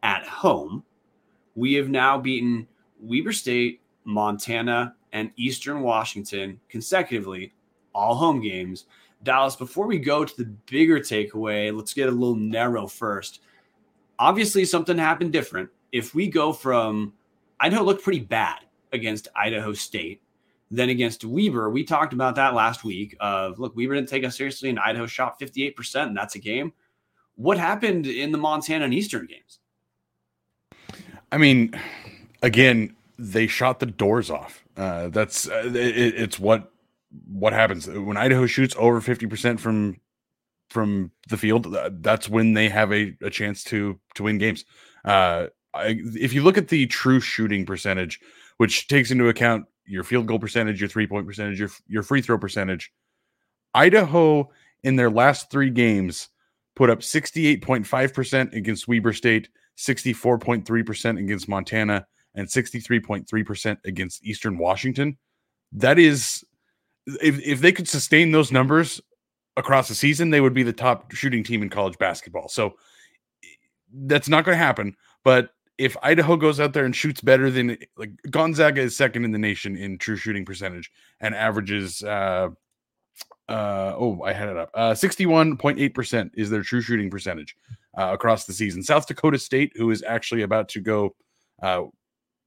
[0.04, 0.84] at home,
[1.56, 2.68] we have now beaten
[3.00, 7.54] Weber State, Montana, and Eastern Washington consecutively,
[7.94, 8.86] all home games.
[9.24, 13.42] Dallas, before we go to the bigger takeaway, let's get a little narrow first.
[14.20, 15.70] Obviously, something happened different.
[15.92, 17.14] If we go from
[17.60, 18.60] Idaho looked pretty bad
[18.92, 20.22] against Idaho State,
[20.70, 23.16] then against Weber, we talked about that last week.
[23.20, 26.74] Of look, Weber didn't take us seriously, and Idaho shot 58%, and that's a game.
[27.36, 29.60] What happened in the Montana and Eastern games?
[31.32, 31.80] I mean,
[32.44, 34.64] again, they shot the doors off.
[34.76, 36.72] Uh, that's uh, it, it's what
[37.28, 40.00] what happens when Idaho shoots over fifty percent from
[40.70, 41.74] from the field.
[41.76, 44.66] Uh, that's when they have a, a chance to to win games.
[45.06, 48.20] Uh, I, if you look at the true shooting percentage,
[48.58, 52.22] which takes into account your field goal percentage, your three point percentage, your your free
[52.22, 52.92] throw percentage,
[53.74, 54.50] Idaho
[54.84, 56.30] in their last three games
[56.76, 62.06] put up sixty eight point five percent against Weber State, 64.3% against Montana,
[62.36, 65.18] and 63.3% against Eastern Washington.
[65.72, 66.44] That is,
[67.22, 69.02] if, if they could sustain those numbers
[69.60, 72.48] across the season, they would be the top shooting team in college basketball.
[72.48, 72.76] So
[73.94, 74.96] that's not going to happen.
[75.24, 79.32] But if Idaho goes out there and shoots better than like Gonzaga is second in
[79.32, 80.92] the nation in true shooting percentage
[81.22, 82.50] and averages uh
[83.48, 87.56] uh oh I had it up uh 61.8% is their true shooting percentage
[87.98, 88.84] uh, across the season.
[88.84, 91.16] South Dakota State, who is actually about to go
[91.64, 91.84] uh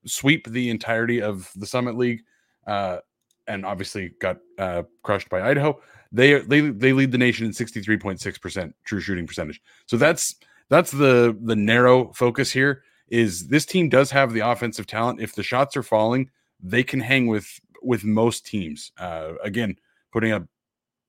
[0.05, 2.23] sweep the entirety of the Summit League,
[2.67, 2.99] uh
[3.49, 5.81] and obviously got uh crushed by Idaho.
[6.13, 9.61] They they they lead the nation in 63.6% true shooting percentage.
[9.87, 10.37] So that's
[10.69, 15.21] that's the the narrow focus here is this team does have the offensive talent.
[15.21, 16.31] If the shots are falling,
[16.63, 17.47] they can hang with
[17.83, 18.93] with most teams.
[18.99, 19.77] Uh, again,
[20.13, 20.45] putting up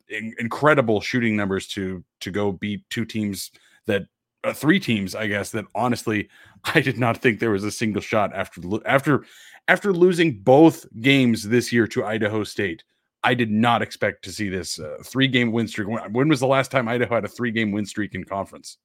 [0.09, 3.51] in, incredible shooting numbers to to go beat two teams
[3.85, 4.03] that
[4.43, 6.29] uh, three teams, I guess that honestly
[6.75, 9.25] I did not think there was a single shot after after
[9.67, 12.83] after losing both games this year to Idaho State.
[13.23, 15.87] I did not expect to see this uh, three game win streak.
[15.87, 18.77] When, when was the last time Idaho had a three game win streak in conference?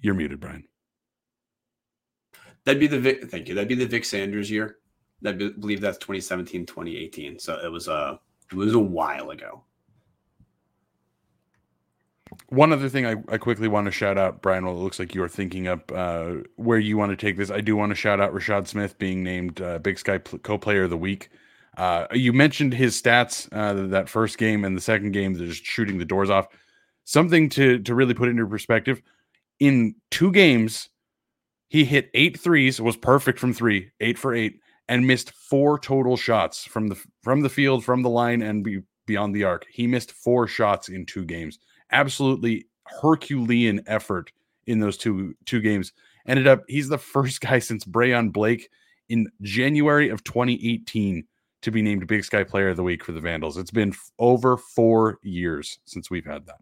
[0.00, 0.64] You're muted, Brian.
[2.64, 3.54] That'd be the Vic, thank you.
[3.54, 4.78] That'd be the Vic Sanders year.
[5.24, 7.38] I believe that's 2017, 2018.
[7.38, 9.64] So it was a it was a while ago.
[12.48, 14.64] One other thing I, I quickly want to shout out, Brian.
[14.64, 17.50] Well, it looks like you are thinking up uh, where you want to take this.
[17.50, 20.90] I do want to shout out Rashad Smith being named uh, Big Sky Co-Player of
[20.90, 21.30] the Week.
[21.76, 25.64] Uh, you mentioned his stats uh, that first game and the second game, they're just
[25.64, 26.48] shooting the doors off.
[27.04, 29.02] Something to to really put into perspective
[29.60, 30.88] in two games,
[31.68, 36.16] he hit eight threes, was perfect from three, eight for eight, and missed four total
[36.16, 39.66] shots from the from the field, from the line, and be, beyond the arc.
[39.70, 41.58] He missed four shots in two games.
[41.90, 42.66] Absolutely
[43.00, 44.32] Herculean effort
[44.66, 45.92] in those two two games.
[46.26, 48.68] Ended up he's the first guy since Brayon Blake
[49.08, 51.24] in January of 2018
[51.62, 53.56] to be named Big Sky Player of the Week for the Vandals.
[53.56, 56.58] It's been over four years since we've had that.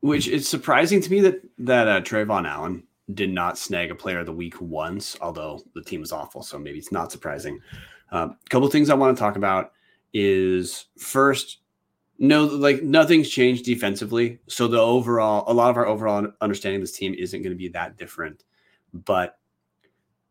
[0.00, 2.84] Which it's surprising to me that that uh, Trevon Allen
[3.14, 6.58] did not snag a player of the week once, although the team is awful, so
[6.58, 7.60] maybe it's not surprising.
[8.10, 9.72] A uh, couple things I want to talk about
[10.12, 11.58] is first,
[12.18, 16.82] no, like nothing's changed defensively, so the overall, a lot of our overall understanding of
[16.82, 18.44] this team isn't going to be that different.
[18.92, 19.38] But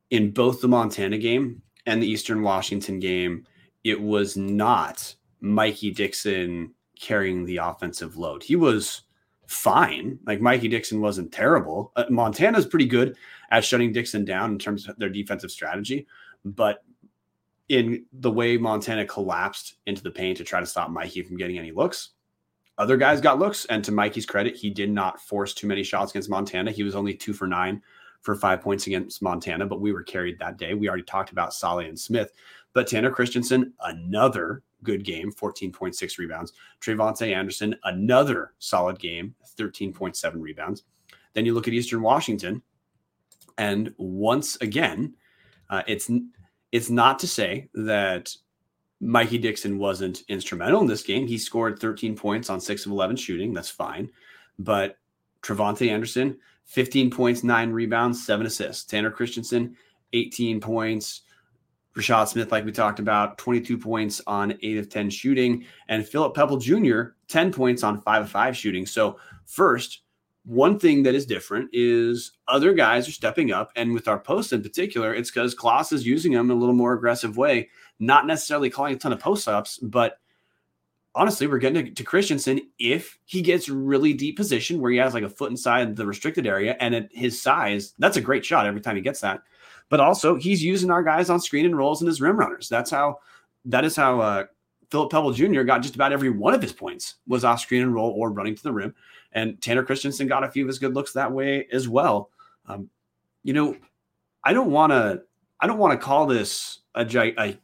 [0.09, 3.45] in both the Montana game and the Eastern Washington game,
[3.83, 8.43] it was not Mikey Dixon carrying the offensive load.
[8.43, 9.01] He was
[9.47, 10.19] fine.
[10.25, 11.91] Like Mikey Dixon wasn't terrible.
[11.95, 13.17] Uh, Montana's pretty good
[13.49, 16.07] at shutting Dixon down in terms of their defensive strategy,
[16.45, 16.83] but
[17.71, 21.57] in the way Montana collapsed into the paint to try to stop Mikey from getting
[21.57, 22.09] any looks,
[22.77, 23.63] other guys got looks.
[23.65, 26.71] And to Mikey's credit, he did not force too many shots against Montana.
[26.71, 27.81] He was only two for nine
[28.19, 30.73] for five points against Montana, but we were carried that day.
[30.73, 32.33] We already talked about Solly and Smith,
[32.73, 36.51] but Tanner Christensen, another good game, 14.6 rebounds.
[36.81, 40.83] Trevante Anderson, another solid game, 13.7 rebounds.
[41.33, 42.61] Then you look at Eastern Washington,
[43.57, 45.15] and once again,
[45.69, 46.09] uh, it's
[46.71, 48.35] it's not to say that
[48.99, 51.27] Mikey Dixon wasn't instrumental in this game.
[51.27, 53.53] He scored 13 points on six of 11 shooting.
[53.53, 54.09] That's fine.
[54.59, 54.97] But
[55.41, 58.85] Trevante Anderson, 15 points, nine rebounds, seven assists.
[58.85, 59.75] Tanner Christensen,
[60.13, 61.21] 18 points,
[61.95, 66.33] Rashad Smith, like we talked about, 22 points on eight of 10 shooting, and Philip
[66.33, 68.85] Pepple Jr., 10 points on five of five shooting.
[68.85, 70.00] So, first,
[70.43, 73.71] one thing that is different is other guys are stepping up.
[73.75, 76.75] And with our posts in particular, it's because Claus is using them in a little
[76.75, 80.17] more aggressive way, not necessarily calling a ton of post ups, but
[81.13, 85.13] honestly, we're getting to, to, Christensen if he gets really deep position where he has
[85.13, 88.65] like a foot inside the restricted area and at his size, that's a great shot
[88.65, 89.41] every time he gets that
[89.91, 92.67] but also he's using our guys on screen and rolls and his rim runners.
[92.69, 93.19] That's how
[93.65, 94.45] that is how uh,
[94.89, 95.61] Philip Pepple Jr.
[95.61, 98.55] got just about every one of his points was off screen and roll or running
[98.55, 98.95] to the rim.
[99.33, 102.29] And Tanner Christensen got a few of his good looks that way as well.
[102.65, 102.89] Um,
[103.43, 103.75] you know,
[104.43, 105.23] I don't want to
[105.59, 107.05] I don't want to call this a,
[107.39, 107.57] a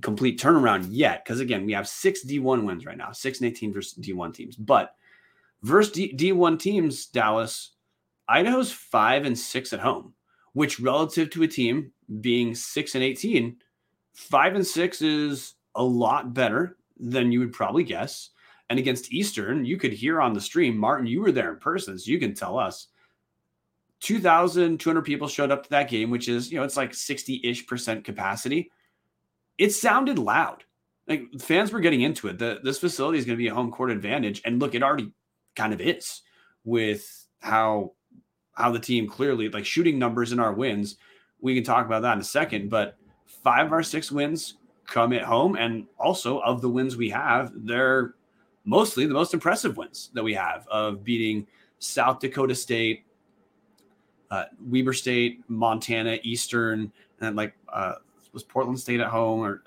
[0.00, 3.72] complete turnaround yet because again we have six D1 wins right now, six and 18
[3.72, 4.56] versus D1 teams.
[4.56, 4.94] But
[5.62, 7.72] versus D, D1 teams, Dallas,
[8.28, 10.14] Idaho's five and six at home
[10.54, 13.56] which relative to a team being six and 18,
[14.14, 18.30] five and six is a lot better than you would probably guess.
[18.70, 21.98] And against Eastern, you could hear on the stream, Martin, you were there in person,
[21.98, 22.88] so you can tell us
[24.00, 27.66] 2,200 people showed up to that game, which is, you know, it's like 60 ish
[27.66, 28.70] percent capacity.
[29.58, 30.64] It sounded loud.
[31.06, 32.38] Like fans were getting into it.
[32.38, 34.42] The, this facility is going to be a home court advantage.
[34.44, 35.12] And look, it already
[35.54, 36.22] kind of is
[36.64, 37.92] with how
[38.52, 40.96] how the team clearly like shooting numbers in our wins.
[41.40, 42.96] We can talk about that in a second, but
[43.26, 47.52] five of our six wins come at home, and also of the wins we have,
[47.54, 48.14] they're
[48.64, 51.46] mostly the most impressive wins that we have of beating
[51.78, 53.04] South Dakota State,
[54.30, 57.94] uh, Weber State, Montana, Eastern, and like uh,
[58.32, 59.62] was Portland State at home or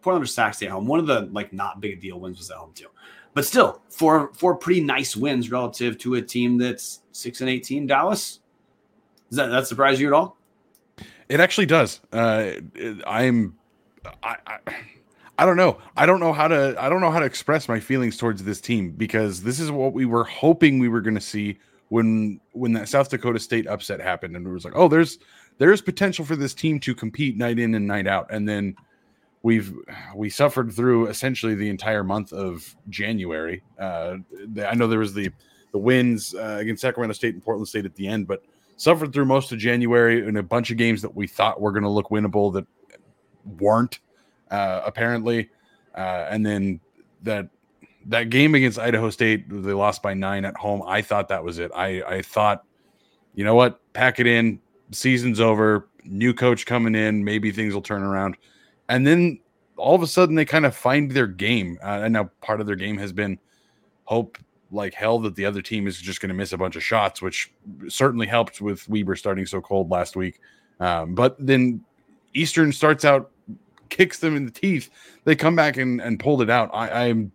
[0.00, 0.86] Portland or Sac State at home.
[0.86, 2.88] One of the like not big deal wins was at home too.
[3.34, 7.86] But still, four four pretty nice wins relative to a team that's six and eighteen.
[7.86, 8.40] Dallas.
[9.30, 10.36] Does that that surprise you at all?
[11.30, 12.00] It actually does.
[12.12, 12.52] Uh,
[13.06, 13.56] I'm,
[14.22, 14.58] I, I,
[15.42, 15.78] I don't know.
[15.96, 16.76] I don't know how to.
[16.78, 19.92] I don't know how to express my feelings towards this team because this is what
[19.92, 24.00] we were hoping we were going to see when when that South Dakota State upset
[24.00, 25.18] happened, and it was like, oh, there's
[25.58, 28.76] there's potential for this team to compete night in and night out, and then
[29.42, 29.74] we've
[30.14, 33.64] we suffered through essentially the entire month of January.
[33.80, 34.18] Uh,
[34.64, 35.32] I know there was the
[35.72, 38.44] the wins uh, against Sacramento State and Portland State at the end, but
[38.76, 41.82] suffered through most of January in a bunch of games that we thought were going
[41.82, 42.64] to look winnable that
[43.58, 43.98] weren't
[44.52, 45.50] uh, apparently,
[45.96, 46.78] uh, and then
[47.22, 47.48] that
[48.06, 50.82] that game against Idaho State they lost by nine at home.
[50.86, 51.72] I thought that was it.
[51.74, 52.64] I I thought,
[53.34, 54.60] you know what, pack it in.
[54.92, 55.88] Season's over.
[56.04, 57.24] New coach coming in.
[57.24, 58.36] Maybe things will turn around
[58.92, 59.40] and then
[59.76, 61.78] all of a sudden they kind of find their game.
[61.82, 63.38] Uh, and now part of their game has been
[64.04, 64.38] hope
[64.70, 67.22] like hell that the other team is just going to miss a bunch of shots,
[67.22, 67.50] which
[67.88, 70.40] certainly helped with Weber starting so cold last week.
[70.78, 71.84] Um, but then
[72.34, 73.30] Eastern starts out,
[73.92, 74.88] kicks them in the teeth.
[75.24, 76.70] They come back and, and pulled it out.
[76.72, 77.32] I, I'm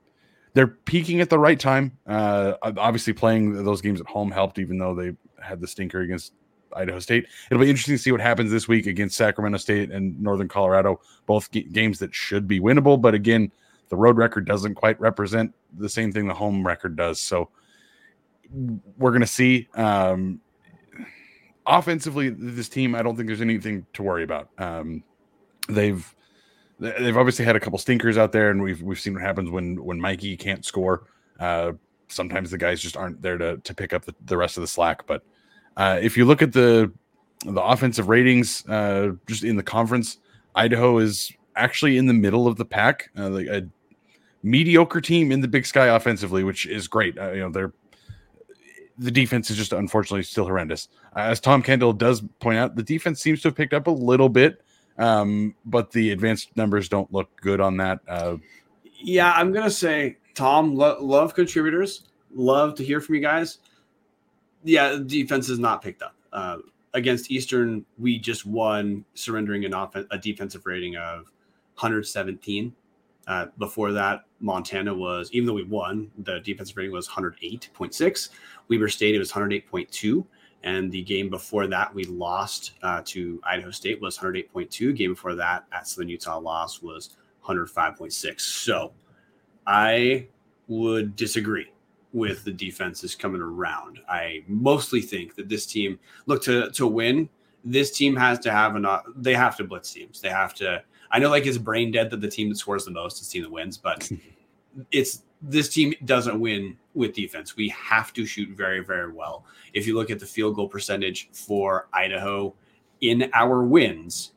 [0.54, 1.96] they're peaking at the right time.
[2.08, 6.34] Uh, obviously, playing those games at home helped, even though they had the stinker against
[6.76, 7.28] Idaho State.
[7.52, 11.00] It'll be interesting to see what happens this week against Sacramento State and Northern Colorado,
[11.28, 13.00] both g- games that should be winnable.
[13.00, 13.52] But again,
[13.90, 17.22] the road record doesn't quite represent the same thing the home record does.
[17.22, 17.50] So
[18.98, 19.68] we're going to see.
[19.76, 20.42] Um,
[21.68, 24.50] offensively, this team, I don't think there's anything to worry about.
[24.58, 25.04] Um,
[25.70, 26.16] they've
[26.80, 29.84] they've obviously had a couple stinkers out there, and we've we've seen what happens when
[29.84, 31.08] when Mikey can't score.
[31.40, 31.74] Uh,
[32.08, 34.68] sometimes the guys just aren't there to to pick up the, the rest of the
[34.68, 35.24] slack, but
[35.76, 36.92] uh, if you look at the
[37.46, 40.18] the offensive ratings, uh, just in the conference,
[40.56, 43.68] Idaho is actually in the middle of the pack, uh, like a
[44.44, 47.18] mediocre team in the Big Sky offensively, which is great.
[47.18, 47.74] Uh, you know, they're
[48.98, 50.90] the defense is just unfortunately still horrendous.
[51.16, 54.30] As Tom Kendall does point out, the defense seems to have picked up a little
[54.30, 54.64] bit,
[54.98, 58.00] um, but the advanced numbers don't look good on that.
[58.08, 58.38] Uh,
[59.00, 63.60] yeah, I'm gonna say Tom, lo- love contributors, love to hear from you guys
[64.68, 66.16] yeah, defense is not picked up.
[66.34, 66.58] Uh,
[66.94, 71.32] against Eastern, we just won, surrendering an off- a defensive rating of
[71.76, 72.74] 117.
[73.28, 78.30] Uh, before that, Montana was, even though we won, the defensive rating was 108.6.
[78.70, 80.26] Weber State, it was 108.2.
[80.68, 84.94] And the game before that, we lost uh, to Idaho State was 108.2.
[84.94, 87.12] Game before that, at Southern Utah loss was
[87.46, 88.42] 105.6.
[88.42, 88.92] So
[89.66, 90.28] I
[90.68, 91.72] would disagree
[92.12, 94.00] with the defenses coming around.
[94.10, 97.30] I mostly think that this team look to to win.
[97.64, 98.86] This team has to have an.
[99.16, 100.20] They have to blitz teams.
[100.20, 100.84] They have to.
[101.12, 103.32] I know like it's brain dead that the team that scores the most is the
[103.32, 104.12] team that wins, but
[104.92, 107.56] it's this team doesn't win with defense.
[107.56, 109.46] We have to shoot very very well.
[109.74, 112.54] If you look at the field goal percentage for Idaho
[113.02, 114.34] in our wins,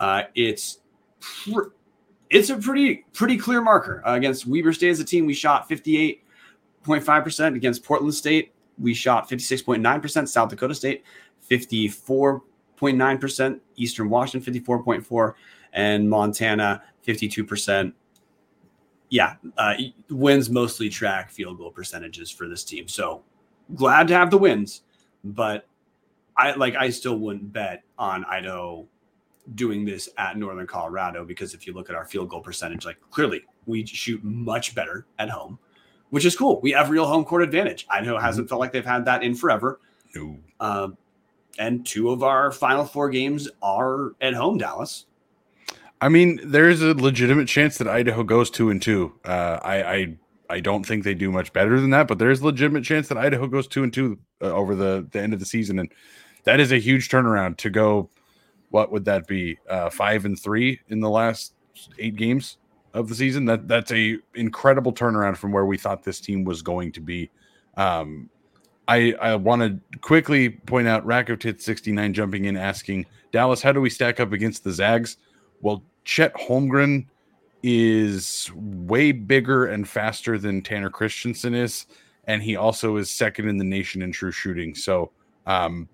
[0.00, 0.78] uh, it's.
[1.20, 1.70] Pr-
[2.30, 5.26] it's a pretty pretty clear marker uh, against Weber State as a team.
[5.26, 6.22] We shot 58
[6.84, 8.52] 56.5% against Portland State.
[8.78, 10.28] We shot 56.9%.
[10.28, 11.04] South Dakota State,
[11.48, 13.60] 54.9%.
[13.76, 15.34] Eastern Washington, 54.4%.
[15.74, 17.94] And Montana, 52%.
[19.12, 19.74] Yeah, uh,
[20.08, 22.88] wins mostly track field goal percentages for this team.
[22.88, 23.22] So
[23.74, 24.82] glad to have the wins,
[25.22, 25.68] but
[26.36, 28.86] I like I still wouldn't bet on Idaho
[29.54, 32.96] doing this at Northern Colorado because if you look at our field goal percentage, like
[33.10, 35.58] clearly we shoot much better at home
[36.12, 36.60] which is cool.
[36.60, 37.86] We have real home court advantage.
[37.88, 38.24] Idaho mm-hmm.
[38.24, 39.80] hasn't felt like they've had that in forever.
[40.14, 40.36] No.
[40.60, 40.98] Um,
[41.58, 45.06] and two of our final four games are at home, Dallas.
[46.02, 49.14] I mean, there is a legitimate chance that Idaho goes two and two.
[49.24, 50.16] Uh, I, I
[50.50, 53.06] I don't think they do much better than that, but there is a legitimate chance
[53.06, 55.90] that Idaho goes two and two uh, over the, the end of the season, and
[56.42, 58.10] that is a huge turnaround to go.
[58.70, 59.58] What would that be?
[59.70, 61.54] Uh, five and three in the last
[62.00, 62.58] eight games
[62.94, 63.44] of the season.
[63.44, 67.30] That that's a incredible turnaround from where we thought this team was going to be.
[67.76, 68.28] Um,
[68.88, 73.80] I I want to quickly point out Rakotit 69 jumping in asking Dallas, how do
[73.80, 75.16] we stack up against the Zags?
[75.60, 77.06] Well, Chet Holmgren
[77.62, 81.86] is way bigger and faster than Tanner Christensen is,
[82.24, 84.74] and he also is second in the nation in true shooting.
[84.74, 85.12] So
[85.46, 85.88] um,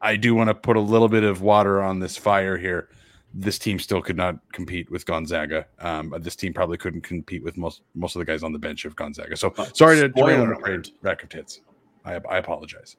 [0.00, 2.88] I do want to put a little bit of water on this fire here
[3.34, 5.66] this team still could not compete with Gonzaga.
[5.80, 8.84] Um, this team probably couldn't compete with most most of the guys on the bench
[8.84, 9.36] of Gonzaga.
[9.36, 11.60] So sorry to derail on trade rack of tits.
[12.04, 12.96] I, I apologize.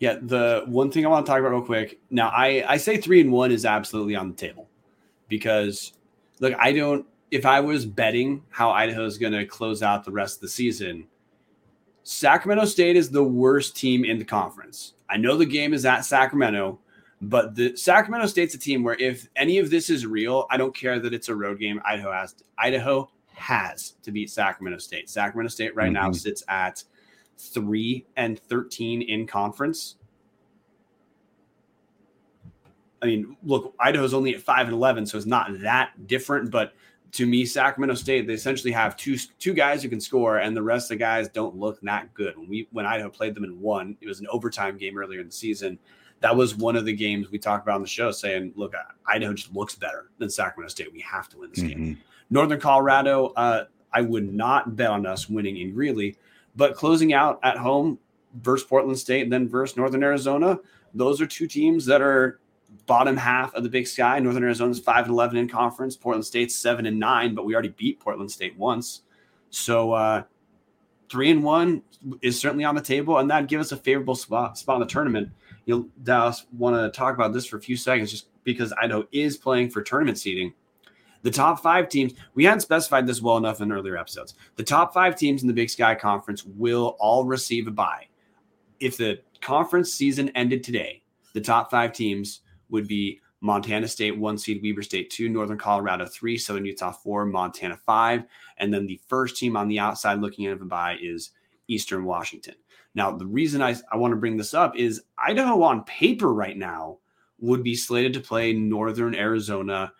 [0.00, 2.00] Yeah, the one thing I want to talk about real quick.
[2.10, 4.68] Now, I I say three and one is absolutely on the table
[5.28, 5.92] because
[6.40, 7.06] look, I don't.
[7.30, 10.48] If I was betting how Idaho is going to close out the rest of the
[10.48, 11.06] season,
[12.02, 14.94] Sacramento State is the worst team in the conference.
[15.08, 16.78] I know the game is at Sacramento,
[17.22, 20.74] but the Sacramento State's a team where if any of this is real, I don't
[20.74, 21.80] care that it's a road game.
[21.84, 25.08] Idaho has to, Idaho has to beat Sacramento State.
[25.10, 26.16] Sacramento State right now Mhm.
[26.16, 26.84] sits at
[27.38, 29.96] three and thirteen in conference.
[33.04, 36.50] I mean, look, Idaho's only at five and eleven, so it's not that different.
[36.50, 36.72] But
[37.12, 40.62] to me, Sacramento State they essentially have two two guys who can score, and the
[40.62, 42.38] rest of the guys don't look that good.
[42.38, 45.26] When we when Idaho played them in one, it was an overtime game earlier in
[45.26, 45.78] the season.
[46.20, 48.72] That was one of the games we talked about on the show, saying, "Look,
[49.06, 50.90] Idaho just looks better than Sacramento State.
[50.92, 51.96] We have to win this game." Mhm.
[52.30, 56.16] Northern Colorado, uh, I would not bet on us winning in Greeley,
[56.56, 57.98] but closing out at home
[58.40, 60.58] versus Portland State and then versus Northern Arizona,
[60.94, 62.40] those are two teams that are
[62.86, 64.18] bottom half of the Big Sky.
[64.18, 65.96] Northern Arizona's five and eleven in conference.
[65.96, 69.02] Portland State's seven and nine, but we already beat Portland State once,
[69.50, 70.22] so uh,
[71.08, 71.82] three and one
[72.20, 74.92] is certainly on the table, and that'd give us a favorable spot spot in the
[74.92, 75.30] tournament.
[75.66, 79.36] You'll Dallas want to talk about this for a few seconds, just because Idaho is
[79.38, 80.52] playing for tournament seeding.
[81.22, 84.34] The top five teams, we hadn't specified this well enough in earlier episodes.
[84.56, 88.08] The top five teams in the Big Sky Conference will all receive a bye.
[88.78, 94.38] If the conference season ended today, the top five teams would be Montana State, one
[94.38, 98.24] seed, Weber State, two, Northern Colorado, three, Southern Utah, four, Montana, five.
[98.56, 101.30] And then the first team on the outside looking at a bye is
[101.68, 102.54] Eastern Washington.
[102.94, 106.56] Now, the reason I, I want to bring this up is Idaho on paper right
[106.56, 106.98] now
[107.38, 109.92] would be slated to play Northern Arizona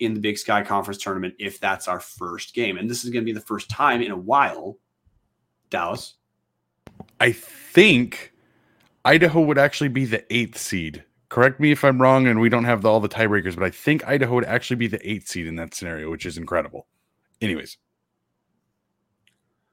[0.00, 2.76] in the Big Sky Conference tournament if that's our first game.
[2.76, 4.76] And this is going to be the first time in a while,
[5.70, 6.14] Dallas.
[7.18, 8.32] I think
[9.04, 11.04] Idaho would actually be the eighth seed.
[11.30, 13.70] Correct me if I'm wrong, and we don't have the, all the tiebreakers, but I
[13.70, 16.88] think Idaho would actually be the eighth seed in that scenario, which is incredible.
[17.40, 17.78] Anyways,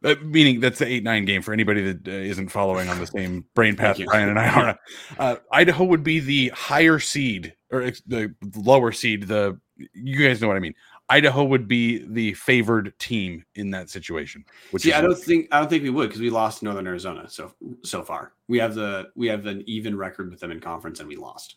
[0.03, 3.07] uh, meaning that's the eight nine game for anybody that uh, isn't following on the
[3.07, 3.99] same brain path.
[4.05, 4.79] Brian and I are.
[5.19, 9.23] Uh, Idaho would be the higher seed or ex- the lower seed.
[9.27, 9.59] The
[9.93, 10.75] you guys know what I mean.
[11.09, 14.43] Idaho would be the favored team in that situation.
[14.71, 17.29] Which See, I don't think I don't think we would because we lost Northern Arizona
[17.29, 17.53] so
[17.83, 18.33] so far.
[18.47, 21.55] We have the we have an even record with them in conference and we lost.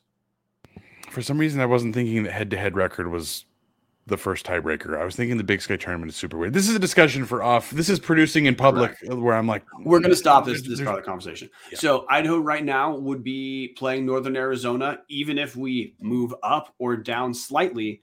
[1.11, 3.47] For some reason, I wasn't thinking the head-to-head record was
[4.07, 5.01] the first tiebreaker.
[5.01, 6.53] I was thinking the Big Sky tournament is super weird.
[6.53, 7.71] This is a discussion for off.
[7.71, 10.81] This is producing in public, uh, where I'm like, We're going to stop this this
[10.81, 11.51] part of the conversation.
[11.73, 11.79] Yeah.
[11.79, 15.01] So Idaho right now would be playing Northern Arizona.
[15.09, 18.03] Even if we move up or down slightly,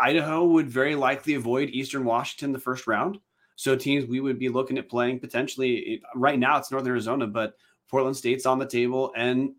[0.00, 3.18] Idaho would very likely avoid Eastern Washington the first round.
[3.56, 7.54] So teams we would be looking at playing potentially right now it's Northern Arizona, but
[7.88, 9.52] Portland State's on the table, and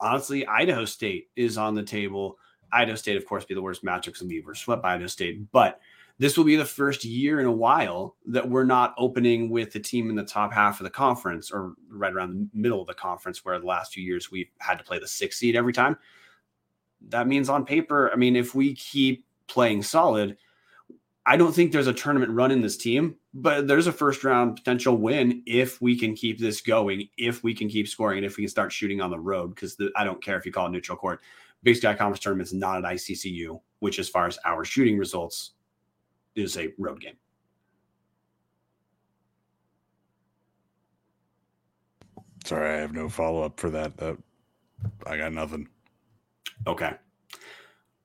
[0.00, 2.36] honestly, Idaho State is on the table.
[2.72, 5.50] Idaho State, of course, be the worst matchup because we were swept by Idaho State,
[5.52, 5.80] but
[6.18, 9.80] this will be the first year in a while that we're not opening with the
[9.80, 12.94] team in the top half of the conference or right around the middle of the
[12.94, 15.96] conference, where the last few years we've had to play the sixth seed every time.
[17.08, 20.36] That means on paper, I mean, if we keep playing solid,
[21.24, 24.56] I don't think there's a tournament run in this team, but there's a first round
[24.56, 28.36] potential win if we can keep this going, if we can keep scoring, and if
[28.36, 29.54] we can start shooting on the road.
[29.54, 31.20] Because I don't care if you call it neutral court.
[31.62, 35.52] Big Sky Conference tournament's not at ICCU, which, as far as our shooting results,
[36.36, 37.16] is a road game.
[42.46, 43.96] sorry, I have no follow up for that.
[43.98, 44.16] That
[45.06, 45.68] I got nothing.
[46.66, 46.92] Okay.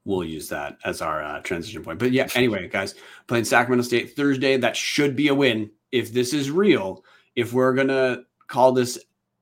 [0.04, 2.00] We'll use that as our uh, transition point.
[2.00, 2.96] But yeah, anyway, guys,
[3.28, 4.58] playing Sacramento State Thursday.
[4.58, 5.70] That should be a win.
[5.92, 7.04] If this is real,
[7.36, 8.98] if we're going to call this,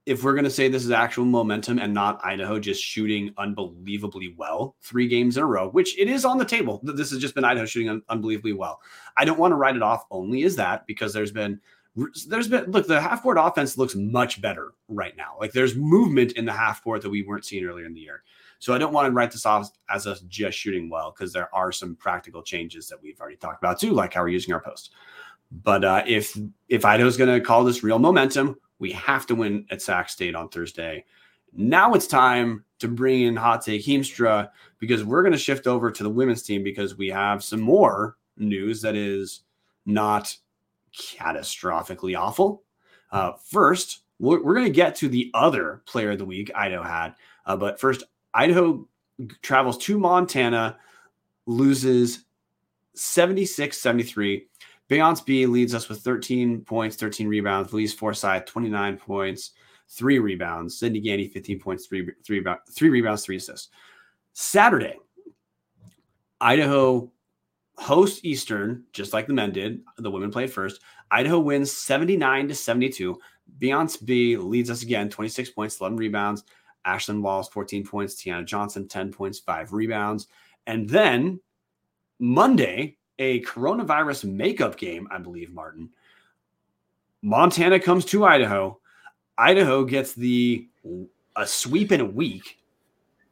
[0.05, 4.35] if we're going to say this is actual momentum and not Idaho just shooting unbelievably
[4.37, 6.81] well three games in a row, which it is on the table.
[6.83, 8.81] This has just been Idaho shooting un- unbelievably well.
[9.15, 11.61] I don't want to write it off only as that because there's been
[12.27, 15.35] there's been look the half court offense looks much better right now.
[15.39, 18.23] Like there's movement in the half court that we weren't seeing earlier in the year.
[18.59, 21.53] So I don't want to write this off as us just shooting well because there
[21.55, 24.59] are some practical changes that we've already talked about too, like how we're using our
[24.59, 24.91] post.
[25.51, 26.37] But uh, if
[26.67, 30.35] if Idaho's going to call this real momentum, we have to win at Sac State
[30.35, 31.05] on Thursday.
[31.53, 35.89] Now it's time to bring in Hot Take Heemstra because we're going to shift over
[35.89, 39.41] to the women's team because we have some more news that is
[39.85, 40.35] not
[40.95, 42.63] catastrophically awful.
[43.11, 46.83] Uh, first, we're, we're going to get to the other player of the week Idaho
[46.83, 47.15] had.
[47.45, 48.03] Uh, but first,
[48.33, 48.87] Idaho
[49.41, 50.77] travels to Montana,
[51.45, 52.25] loses
[52.95, 54.47] 76 73.
[54.89, 57.71] Beyonce Bea leads us with 13 points, 13 rebounds.
[57.71, 59.51] Louise Forsyth, 29 points,
[59.87, 60.79] three rebounds.
[60.79, 63.69] Cindy Gandy, 15 points, three, three, three rebounds, three assists.
[64.33, 64.97] Saturday,
[66.41, 67.11] Idaho
[67.77, 69.81] hosts Eastern, just like the men did.
[69.97, 70.81] The women played first.
[71.11, 73.19] Idaho wins 79 to 72.
[73.59, 76.43] Beyonce Bea leads us again, 26 points, 11 rebounds.
[76.85, 78.15] Ashlyn Walls, 14 points.
[78.15, 80.27] Tiana Johnson, 10 points, five rebounds.
[80.67, 81.39] And then
[82.19, 85.89] Monday, a coronavirus makeup game, I believe, Martin.
[87.21, 88.79] Montana comes to Idaho.
[89.37, 90.67] Idaho gets the
[91.35, 92.57] a sweep in a week.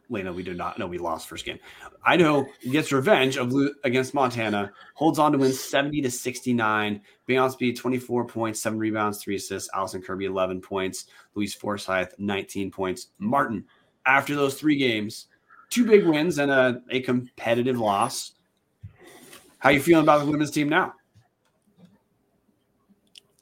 [0.09, 0.79] No, we did not.
[0.79, 1.59] No, we lost first game.
[2.05, 3.53] Idaho gets revenge of
[3.83, 7.01] against Montana, holds on to win 70 to 69.
[7.27, 9.69] Beyonce 24 points, seven rebounds, three assists.
[9.73, 11.05] Allison Kirby 11 points.
[11.35, 13.07] Louise Forsyth 19 points.
[13.19, 13.65] Martin,
[14.05, 15.27] after those three games,
[15.69, 18.33] two big wins and a, a competitive loss.
[19.59, 20.93] How you feeling about the women's team now?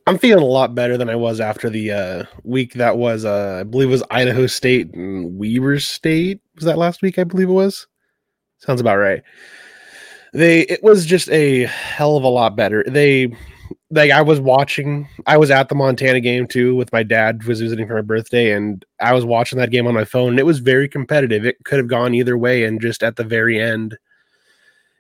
[0.08, 3.58] I'm feeling a lot better than I was after the uh, week that was, uh,
[3.62, 6.42] I believe, it was Idaho State and Weber State.
[6.56, 7.18] Was that last week?
[7.18, 7.88] I believe it was.
[8.60, 9.24] Sounds about right.
[10.34, 12.84] They it was just a hell of a lot better.
[12.88, 13.34] They
[13.90, 15.08] like I was watching.
[15.26, 18.52] I was at the Montana game too with my dad was visiting for my birthday,
[18.52, 20.32] and I was watching that game on my phone.
[20.32, 21.46] And it was very competitive.
[21.46, 23.98] It could have gone either way, and just at the very end,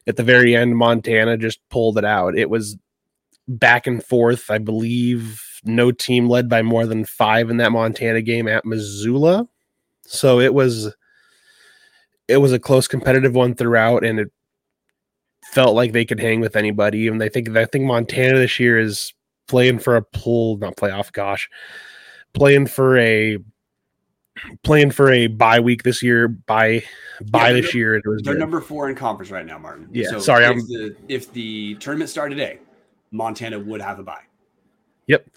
[0.07, 2.37] at the very end, Montana just pulled it out.
[2.37, 2.77] It was
[3.47, 4.49] back and forth.
[4.49, 9.47] I believe no team led by more than five in that Montana game at Missoula.
[10.05, 10.93] So it was
[12.27, 14.31] it was a close competitive one throughout and it
[15.51, 17.07] felt like they could hang with anybody.
[17.07, 19.13] And I think I think Montana this year is
[19.47, 21.49] playing for a pull, not playoff, gosh.
[22.33, 23.37] Playing for a
[24.63, 26.83] playing for a bye week this year by
[27.29, 28.01] by yeah, this year.
[28.03, 28.39] They're good.
[28.39, 29.87] number four in conference right now, Martin.
[29.91, 30.45] Yeah, so sorry.
[30.45, 32.59] If I'm, the, if the tournament started today,
[33.15, 34.23] Montana would have a bye.
[35.07, 35.27] Yep.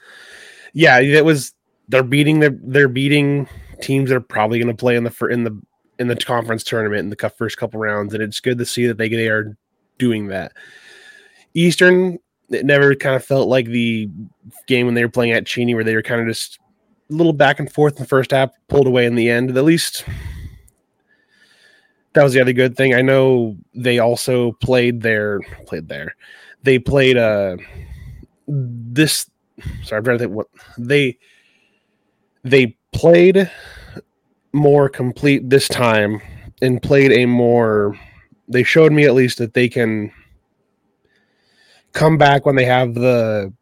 [0.72, 1.54] Yeah, it was.
[1.88, 3.48] They're beating their they're beating
[3.80, 5.60] teams that are probably going to play in the in the
[5.98, 8.98] in the conference tournament in the first couple rounds, and it's good to see that
[8.98, 9.56] they they are
[9.98, 10.52] doing that.
[11.54, 12.18] Eastern,
[12.50, 14.08] it never kind of felt like the
[14.66, 16.58] game when they were playing at Cheney, where they were kind of just
[17.10, 19.56] a little back and forth in the first half, pulled away in the end.
[19.56, 20.04] At least
[22.12, 22.94] that was the other good thing.
[22.94, 26.14] I know they also played their played there
[26.62, 27.56] they played uh
[28.46, 29.30] this
[29.84, 30.46] sorry i'm trying to think what
[30.78, 31.18] they
[32.44, 33.50] they played
[34.52, 36.20] more complete this time
[36.62, 37.98] and played a more
[38.48, 40.10] they showed me at least that they can
[41.92, 43.52] come back when they have the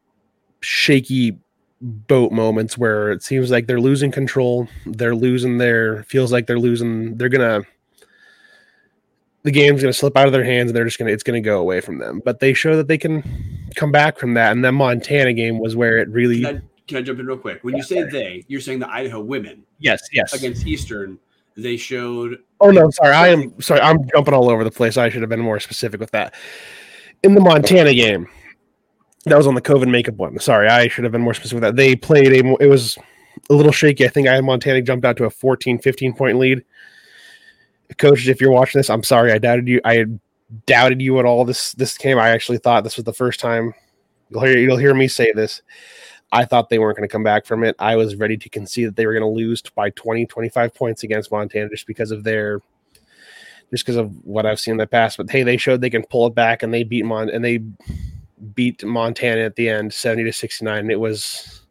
[0.60, 1.38] shaky
[1.80, 6.58] boat moments where it seems like they're losing control they're losing their feels like they're
[6.58, 7.62] losing they're gonna
[9.46, 11.22] the game's going to slip out of their hands and they're just going to it's
[11.22, 12.20] going to go away from them.
[12.24, 13.22] But they show that they can
[13.76, 14.50] come back from that.
[14.50, 16.42] And that Montana game was where it really.
[16.42, 17.62] Can I, can I jump in real quick?
[17.62, 18.10] When yeah, you say sorry.
[18.10, 19.62] they, you're saying the Idaho women.
[19.78, 20.32] Yes, yes.
[20.32, 21.20] Against Eastern,
[21.56, 22.38] they showed.
[22.60, 23.14] Oh no, sorry.
[23.14, 23.80] I am sorry.
[23.80, 24.96] I'm jumping all over the place.
[24.96, 26.34] I should have been more specific with that.
[27.22, 28.26] In the Montana game,
[29.26, 30.40] that was on the COVID makeup one.
[30.40, 31.76] Sorry, I should have been more specific with that.
[31.76, 32.56] They played a.
[32.60, 32.98] It was
[33.48, 34.06] a little shaky.
[34.06, 36.64] I think I had Montana jumped out to a 14, 15 point lead
[37.98, 39.80] coaches, if you're watching this, I'm sorry I doubted you.
[39.84, 40.06] I
[40.66, 41.44] doubted you at all.
[41.44, 42.18] This this came.
[42.18, 43.74] I actually thought this was the first time
[44.30, 45.62] you'll hear you'll hear me say this.
[46.32, 47.76] I thought they weren't going to come back from it.
[47.78, 51.04] I was ready to concede that they were going to lose by 20, 25 points
[51.04, 52.60] against Montana just because of their
[53.70, 55.16] just because of what I've seen in the past.
[55.16, 57.60] But hey, they showed they can pull it back and they beat Mon and they
[58.54, 60.90] beat Montana at the end 70 to 69.
[60.90, 61.62] It was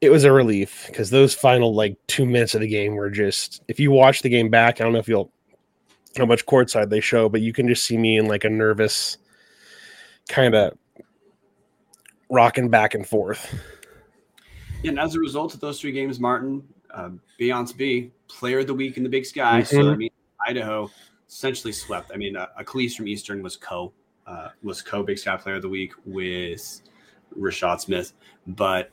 [0.00, 3.62] it was a relief because those final like two minutes of the game were just
[3.68, 5.30] if you watch the game back, I don't know if you'll
[6.16, 9.18] how much courtside they show, but you can just see me in like a nervous
[10.28, 10.76] kind of
[12.30, 13.54] rocking back and forth.
[14.84, 18.74] And as a result of those three games, Martin, uh, Beyonce Bea, player of the
[18.74, 19.62] week in the big sky.
[19.62, 19.76] Mm-hmm.
[19.76, 20.10] So I mean,
[20.46, 20.90] Idaho
[21.28, 22.10] essentially swept.
[22.12, 23.92] I mean, uh, Achilles from Eastern was co
[24.26, 26.80] uh, was co Big Sky Player of the Week with
[27.38, 28.12] Rashad Smith,
[28.46, 28.90] but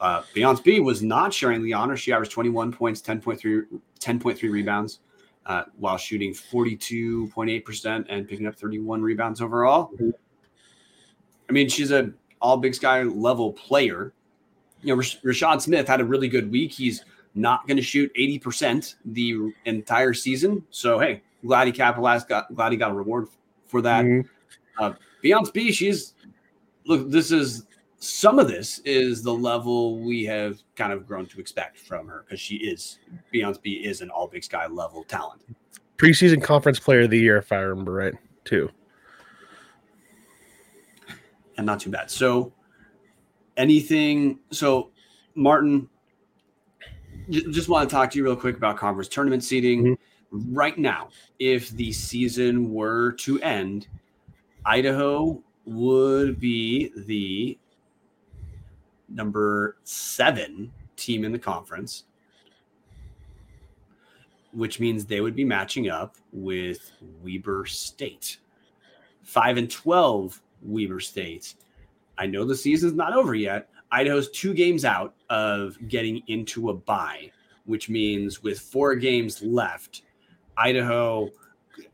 [0.00, 1.96] uh, Beyonce Bea was not sharing the honor.
[1.96, 3.66] She averaged 21 points, 10.3,
[4.00, 5.00] 10.3 rebounds,
[5.46, 9.90] uh, while shooting 42.8% and picking up 31 rebounds overall.
[11.48, 14.12] I mean, she's a all Big Sky level player.
[14.82, 16.72] You know, Rash- Rashad Smith had a really good week.
[16.72, 20.64] He's not going to shoot 80% the entire season.
[20.70, 23.28] So, hey, glad he capitalized, got, glad he got a reward
[23.66, 24.04] for that.
[24.04, 24.82] Mm-hmm.
[24.82, 24.92] Uh,
[25.24, 26.14] Beyonce Bea, she's
[26.86, 27.66] look, this is
[27.98, 32.24] some of this is the level we have kind of grown to expect from her
[32.24, 32.98] because she is
[33.32, 35.42] Beyonce Bea is an all big sky level talent.
[35.96, 38.70] Preseason conference player of the year, if I remember right, too.
[41.56, 42.10] And not too bad.
[42.10, 42.52] So
[43.56, 44.90] anything so
[45.34, 45.88] Martin,
[47.30, 49.84] just want to talk to you real quick about conference tournament seating.
[49.84, 49.98] Mhm.
[50.30, 53.88] Right now, if the season were to end,
[54.64, 57.58] Idaho would be the
[59.08, 62.04] number seven team in the conference,
[64.52, 66.92] which means they would be matching up with
[67.22, 68.38] Weber State.
[69.22, 71.54] Five and 12 Weber State.
[72.18, 73.68] I know the season's not over yet.
[73.90, 77.30] Idaho's two games out of getting into a bye,
[77.66, 80.02] which means with four games left,
[80.56, 81.30] Idaho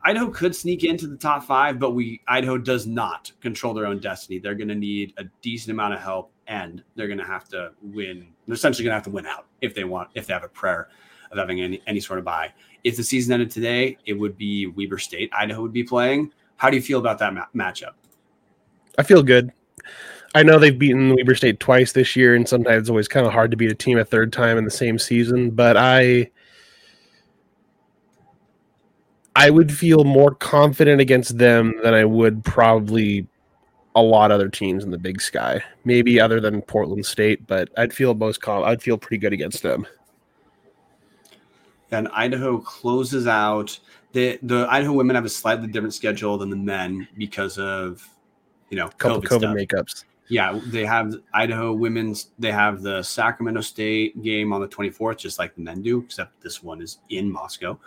[0.02, 4.00] Idaho could sneak into the top five, but we Idaho does not control their own
[4.00, 4.38] destiny.
[4.38, 7.72] They're going to need a decent amount of help, and they're going to have to
[7.82, 8.28] win.
[8.46, 10.48] They're essentially going to have to win out if they want, if they have a
[10.48, 10.88] prayer
[11.30, 12.52] of having any any sort of buy.
[12.84, 15.30] If the season ended today, it would be Weber State.
[15.32, 16.32] Idaho would be playing.
[16.56, 17.92] How do you feel about that ma- matchup?
[18.98, 19.52] I feel good.
[20.34, 23.32] I know they've beaten Weber State twice this year, and sometimes it's always kind of
[23.32, 25.50] hard to beat a team a third time in the same season.
[25.50, 26.30] But I,
[29.34, 33.26] I would feel more confident against them than I would probably
[33.94, 35.62] a lot other teams in the Big Sky.
[35.84, 38.64] Maybe other than Portland State, but I'd feel most calm.
[38.64, 39.86] I'd feel pretty good against them.
[41.90, 43.78] Then Idaho closes out.
[44.12, 48.06] The the Idaho women have a slightly different schedule than the men because of
[48.70, 49.56] you know couple COVID, COVID, stuff.
[49.56, 50.04] makeups.
[50.28, 52.30] Yeah, they have Idaho women's.
[52.38, 56.42] They have the Sacramento State game on the 24th, just like the men do, except
[56.42, 57.78] this one is in Moscow.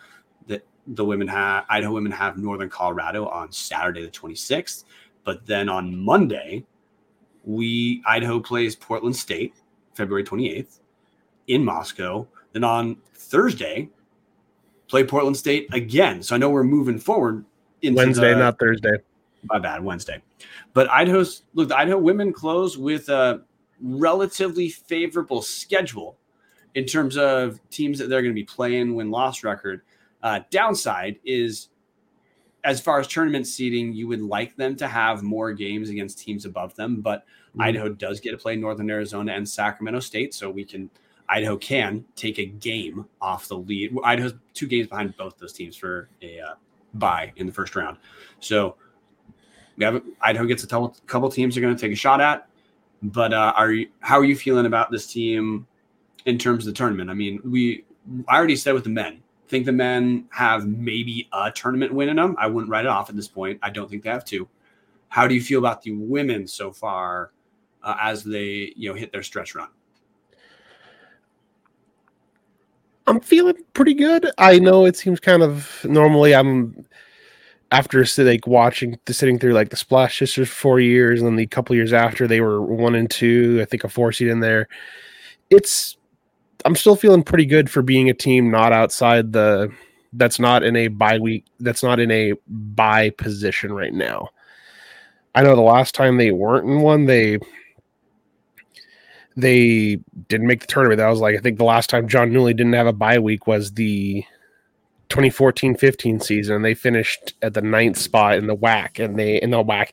[0.88, 4.84] The women have Idaho women have Northern Colorado on Saturday the 26th,
[5.24, 6.66] but then on Monday,
[7.44, 9.54] we Idaho plays Portland State
[9.96, 10.80] February 28th
[11.48, 12.28] in Moscow.
[12.54, 13.90] Then on Thursday,
[14.88, 16.22] play Portland State again.
[16.22, 17.46] So I know we're moving forward
[17.82, 18.98] into Wednesday, the- not Thursday.
[19.48, 20.20] my bad wednesday
[20.74, 23.44] but idaho's look the idaho women close with a
[23.80, 26.18] relatively favorable schedule
[26.74, 29.82] in terms of teams that they're going to be playing win loss record
[30.26, 31.70] uh, downside is
[32.66, 36.46] as far as tournament seeding you would like them to have more games against teams
[36.46, 37.64] above them but Mhm.
[37.64, 40.90] idaho does get to play northern arizona and sacramento state so we can
[41.30, 45.78] idaho can take a game off the lead idaho's two games behind both those teams
[45.78, 46.56] for a uh,
[46.96, 47.98] bye in the first round
[48.40, 48.76] so
[49.78, 52.48] we have Idaho gets a couple, couple teams they're going to take a shot at.
[53.04, 55.68] But uh, are you, how are you feeling about this team
[56.26, 57.10] in terms of the tournament?
[57.10, 57.84] I mean, we
[58.28, 62.16] I already said with the men, think the men have maybe a tournament win in
[62.16, 62.36] them.
[62.40, 63.60] I wouldn't write it off at this point.
[63.62, 64.48] I don't think they have two.
[65.10, 67.32] How do you feel about the women so far
[67.84, 69.70] uh, as they you know hit their stretch run?
[73.08, 74.32] I'm feeling pretty good.
[74.38, 76.86] I know it seems kind of normally I'm
[77.72, 81.36] after like watching the sitting through like the Splash Sisters for four years, and then
[81.36, 84.40] the couple years after they were one and two, I think a four seed in
[84.40, 84.68] there.
[85.50, 85.98] It's
[86.66, 89.72] I'm still feeling pretty good for being a team not outside the
[90.14, 94.30] that's not in a bye week that's not in a bye position right now.
[95.36, 97.40] I know the last time they weren't in one, they
[99.38, 100.98] they didn't make the tournament.
[100.98, 103.46] That was like I think the last time Jon Newlee didn't have a bye week
[103.46, 104.24] was the
[105.10, 106.62] 2014-15 season.
[106.62, 109.90] They finished at the ninth spot in the WAC, and they in the WAC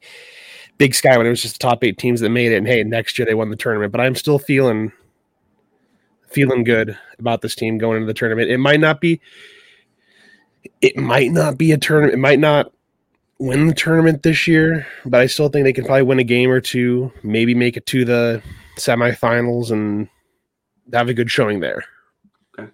[0.78, 2.56] Big Sky when it was just the top eight teams that made it.
[2.56, 3.92] And hey, next year they won the tournament.
[3.92, 4.92] But I'm still feeling
[6.32, 8.50] feeling good about this team going into the tournament.
[8.50, 9.20] It might not be
[10.80, 12.14] it might not be a tournament.
[12.14, 12.72] It might not
[13.38, 16.50] win the tournament this year, but I still think they can probably win a game
[16.50, 18.42] or two, maybe make it to the
[18.78, 20.08] semifinals and
[20.92, 21.84] have a good showing there.
[22.56, 22.70] Okay.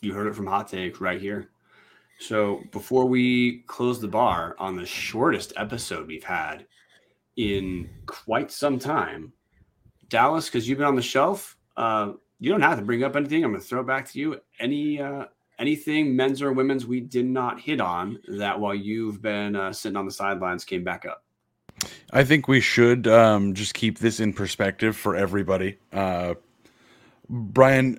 [0.00, 1.50] You heard it from Hot Take right here.
[2.18, 6.66] So before we close the bar on the shortest episode we've had
[7.36, 9.32] in quite some time,
[10.08, 13.44] Dallas, because you've been on the shelf, uh, you don't have to bring up anything.
[13.44, 14.40] I'm going to throw it back to you.
[14.58, 15.26] Any uh,
[15.58, 19.96] anything men's or women's we did not hit on that while you've been uh, sitting
[19.96, 21.22] on the sidelines came back up.
[22.12, 25.78] I think we should um, just keep this in perspective for everybody.
[25.92, 26.34] Uh,
[27.28, 27.98] Brian,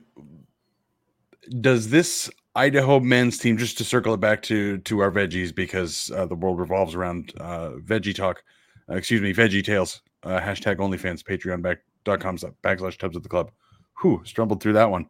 [1.60, 6.10] does this Idaho men's team, just to circle it back to to our veggies, because
[6.16, 8.44] uh, the world revolves around uh, veggie talk,
[8.90, 13.24] uh, excuse me, veggie tales, uh, hashtag OnlyFans, Patreon back dot com backslash Tubs at
[13.24, 13.52] the club.
[14.02, 15.08] Whew, stumbled through that one.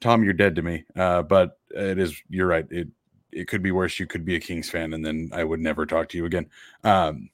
[0.00, 0.84] Tom, you're dead to me.
[0.96, 2.66] Uh, but it is, you're right.
[2.70, 2.88] It
[3.32, 3.98] it could be worse.
[3.98, 6.48] You could be a Kings fan, and then I would never talk to you again.
[6.84, 7.30] Um,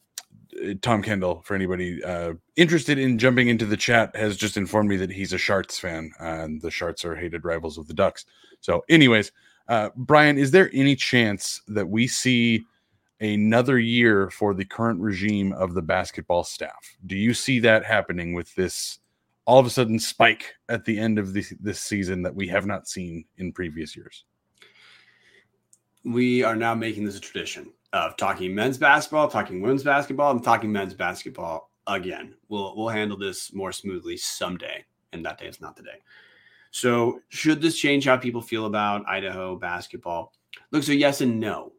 [0.80, 4.96] Tom Kendall, for anybody uh, interested in jumping into the chat, has just informed me
[4.96, 8.24] that he's a Sharks fan, and the Sharks are hated rivals of the Ducks.
[8.60, 9.32] So, anyways,
[9.68, 12.64] uh, Brian, is there any chance that we see
[13.20, 16.96] another year for the current regime of the basketball staff?
[17.06, 19.00] Do you see that happening with this
[19.48, 22.66] all of a sudden spike at the end of this this season that we have
[22.66, 24.26] not seen in previous years.
[26.04, 30.44] We are now making this a tradition of talking men's basketball, talking women's basketball, and
[30.44, 32.34] talking men's basketball again.
[32.50, 34.84] We'll we'll handle this more smoothly someday,
[35.14, 36.02] and that day is not today.
[36.70, 40.34] So, should this change how people feel about Idaho basketball?
[40.72, 41.72] Look, so yes and no.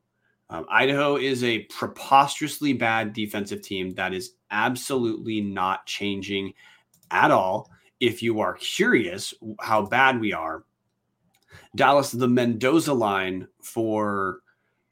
[0.49, 6.53] Um, Idaho is a preposterously bad defensive team that is absolutely not changing
[7.11, 7.69] at all.
[7.99, 10.63] If you are curious how bad we are,
[11.75, 14.39] Dallas, the Mendoza line for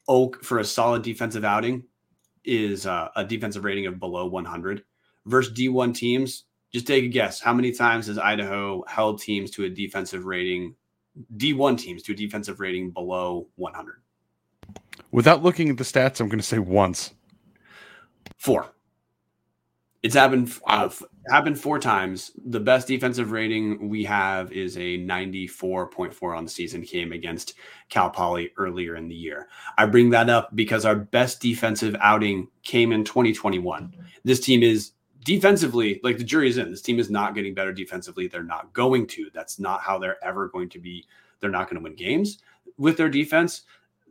[0.08, 1.84] Oak for a solid defensive outing
[2.44, 4.82] is uh, a defensive rating of below 100
[5.26, 6.44] versus D1 teams.
[6.72, 7.40] Just take a guess.
[7.40, 10.74] How many times has Idaho held teams to a defensive rating,
[11.36, 13.96] D1 teams to a defensive rating below 100?
[15.10, 17.14] Without looking at the stats, I'm going to say once.
[18.36, 18.68] Four.
[20.02, 20.90] It's happened uh,
[21.30, 22.32] happened four times.
[22.46, 26.82] The best defensive rating we have is a 94.4 on the season.
[26.82, 27.54] Came against
[27.88, 29.48] Cal Poly earlier in the year.
[29.76, 33.94] I bring that up because our best defensive outing came in 2021.
[34.24, 34.92] This team is
[35.24, 36.70] defensively like the jury is in.
[36.70, 38.28] This team is not getting better defensively.
[38.28, 39.30] They're not going to.
[39.34, 41.06] That's not how they're ever going to be.
[41.40, 42.38] They're not going to win games
[42.78, 43.62] with their defense.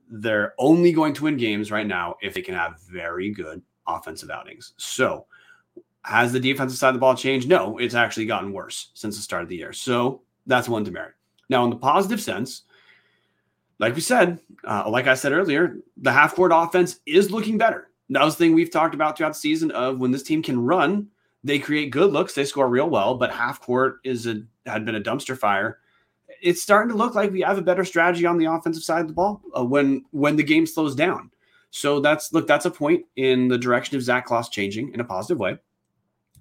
[0.09, 4.29] They're only going to win games right now if they can have very good offensive
[4.29, 4.73] outings.
[4.77, 5.25] So
[6.07, 7.49] has the defensive side of the ball changed?
[7.49, 9.73] No, it's actually gotten worse since the start of the year.
[9.73, 11.13] So that's one demerit.
[11.49, 12.63] Now, in the positive sense,
[13.79, 17.89] like we said, uh, like I said earlier, the half court offense is looking better.
[18.09, 20.63] That was the thing we've talked about throughout the season of when this team can
[20.63, 21.07] run,
[21.43, 24.95] they create good looks, they score real well, but half court is a had been
[24.95, 25.79] a dumpster fire.
[26.41, 29.07] It's starting to look like we have a better strategy on the offensive side of
[29.07, 31.31] the ball uh, when when the game slows down.
[31.69, 35.03] So that's look, that's a point in the direction of Zac Claus changing in a
[35.03, 35.57] positive way.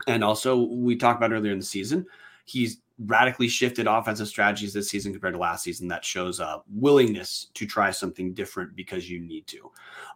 [0.07, 2.07] And also, we talked about earlier in the season,
[2.45, 5.89] he's radically shifted offensive strategies this season compared to last season.
[5.89, 9.71] That shows a willingness to try something different because you need to.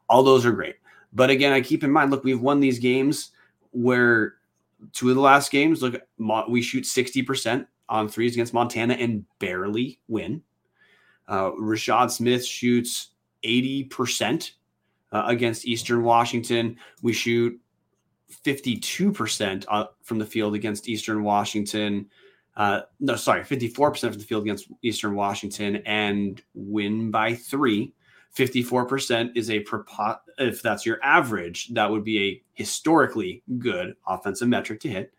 [0.08, 0.76] All those are great.
[1.12, 3.30] But again, I keep in mind, look, we've won these games
[3.72, 4.34] where
[4.92, 6.00] two of the last games, look,
[6.48, 10.42] we shoot 60% on threes against Montana and barely win.
[11.28, 13.08] Uh, Rashad Smith shoots
[13.44, 14.52] 80%
[15.12, 16.76] uh, against Eastern Washington.
[17.02, 17.58] We shoot
[18.44, 22.08] 52% uh, from the field against Eastern Washington.
[22.56, 27.92] Uh, no, sorry, 54% from the field against Eastern Washington and win by three.
[28.36, 29.64] 54% is a,
[30.38, 35.12] if that's your average, that would be a historically good offensive metric to hit.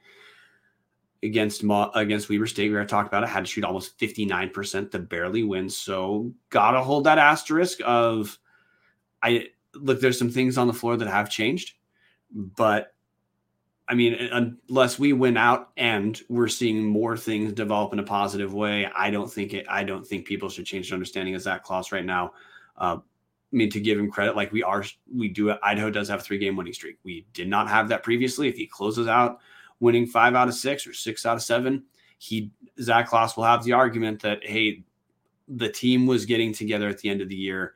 [1.23, 4.99] Against against Weber State, we already talked about it, had to shoot almost 59% to
[4.99, 5.69] barely win.
[5.69, 8.39] So, gotta hold that asterisk of,
[9.21, 11.73] I look, there's some things on the floor that have changed,
[12.31, 12.95] but
[13.91, 14.13] I mean,
[14.69, 19.11] unless we win out and we're seeing more things develop in a positive way, I
[19.11, 19.65] don't think it.
[19.69, 22.31] I don't think people should change their understanding of Zac Claus right now.
[22.77, 25.53] Uh, I mean, to give him credit, like we are, we do.
[25.61, 26.99] Idaho does have a three game winning streak.
[27.03, 28.47] We did not have that previously.
[28.47, 29.39] If he closes out
[29.81, 31.83] winning five out of six or six out of seven,
[32.17, 34.83] he Zac Claus will have the argument that hey,
[35.49, 37.73] the team was getting together at the end of the year.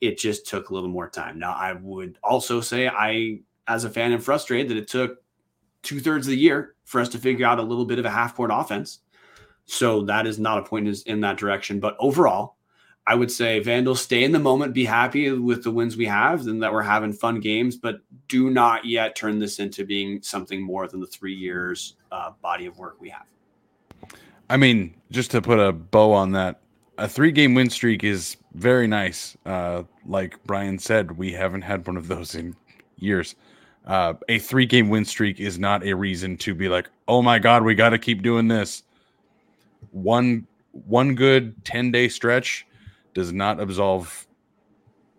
[0.00, 1.36] It just took a little more time.
[1.36, 5.20] Now, I would also say I, as a fan, am frustrated that it took
[5.82, 8.10] two thirds of the year for us to figure out a little bit of a
[8.10, 9.00] half court offense.
[9.66, 11.78] So that is not a point in that direction.
[11.78, 12.56] But overall,
[13.06, 16.46] I would say Vandals stay in the moment, be happy with the wins we have,
[16.46, 20.62] and that we're having fun games, but do not yet turn this into being something
[20.62, 23.26] more than the three years uh, body of work we have.
[24.50, 26.60] I mean, just to put a bow on that,
[26.98, 29.36] a three game win streak is very nice.
[29.46, 32.56] Uh, like Brian said, we haven't had one of those in
[32.96, 33.36] years
[33.88, 37.38] uh, a three game win streak is not a reason to be like, oh my
[37.38, 38.84] god, we got to keep doing this.
[39.90, 42.66] One one good ten day stretch
[43.14, 44.26] does not absolve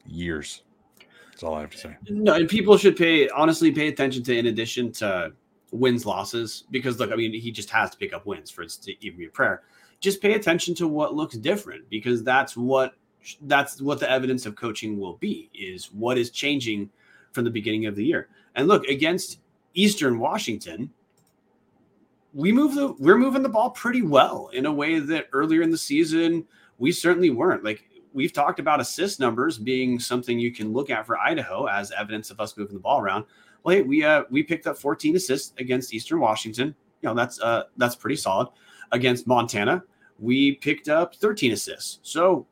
[0.05, 0.61] years.
[1.31, 1.97] That's all I have to say.
[2.09, 5.33] No, and people should pay honestly pay attention to in addition to
[5.71, 8.69] wins losses because look, I mean, he just has to pick up wins for it
[8.83, 9.63] to even be a prayer.
[9.99, 12.93] Just pay attention to what looks different because that's what
[13.41, 16.89] that's what the evidence of coaching will be is what is changing
[17.31, 18.27] from the beginning of the year.
[18.55, 19.39] And look, against
[19.73, 20.91] Eastern Washington,
[22.33, 25.71] we move the we're moving the ball pretty well in a way that earlier in
[25.71, 26.45] the season
[26.77, 27.63] we certainly weren't.
[27.63, 31.91] Like we've talked about assist numbers being something you can look at for Idaho as
[31.91, 33.25] evidence of us moving the ball around.
[33.63, 36.75] Well, hey, we uh we picked up 14 assists against Eastern Washington.
[37.01, 38.47] You know, that's uh that's pretty solid.
[38.91, 39.83] Against Montana,
[40.17, 41.99] we picked up 13 assists.
[42.01, 42.47] So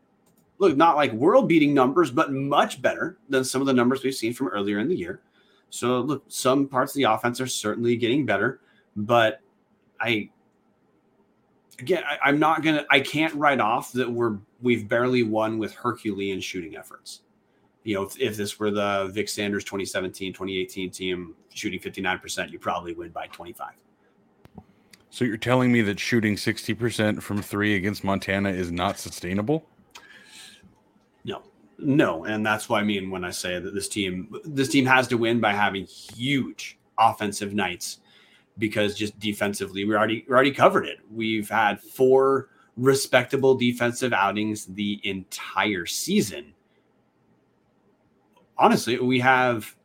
[0.60, 4.16] look, not like world beating numbers, but much better than some of the numbers we've
[4.16, 5.22] seen from earlier in the year.
[5.70, 8.62] So look, some parts of the offense are certainly getting better,
[8.96, 9.42] but
[10.00, 10.30] I
[11.80, 12.86] again, I, am not gonna.
[12.90, 17.22] I can't write off that we're we've barely won with Herculean shooting efforts.
[17.84, 22.60] You know, if, if this were the Vic Sanders 2017, 2018 team shooting 59%, you
[22.60, 23.72] probably win by 25.
[25.10, 29.66] So you're telling me that shooting 60% from three against Montana is not sustainable?
[31.80, 35.08] No, and that's what I mean when I say that this team this team has
[35.10, 38.00] to win by having huge offensive nights
[38.58, 41.00] because just defensively we already we already covered it.
[41.12, 46.54] We've had four respectable defensive outings the entire season.
[48.58, 49.76] Honestly, we have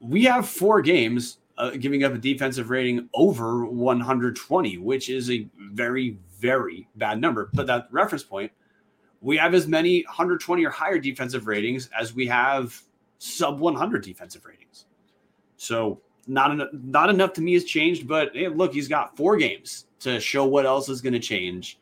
[0.00, 5.46] we have four games uh, giving up a defensive rating over 120, which is a
[5.58, 7.50] very very bad number.
[7.52, 8.50] But that reference point,
[9.20, 12.80] we have as many 120 or higher defensive ratings as we have
[13.18, 14.86] sub 100 defensive ratings.
[15.56, 19.36] So not enough, not enough to me has changed, but hey, look, he's got four
[19.36, 21.78] games to show what else is going to change.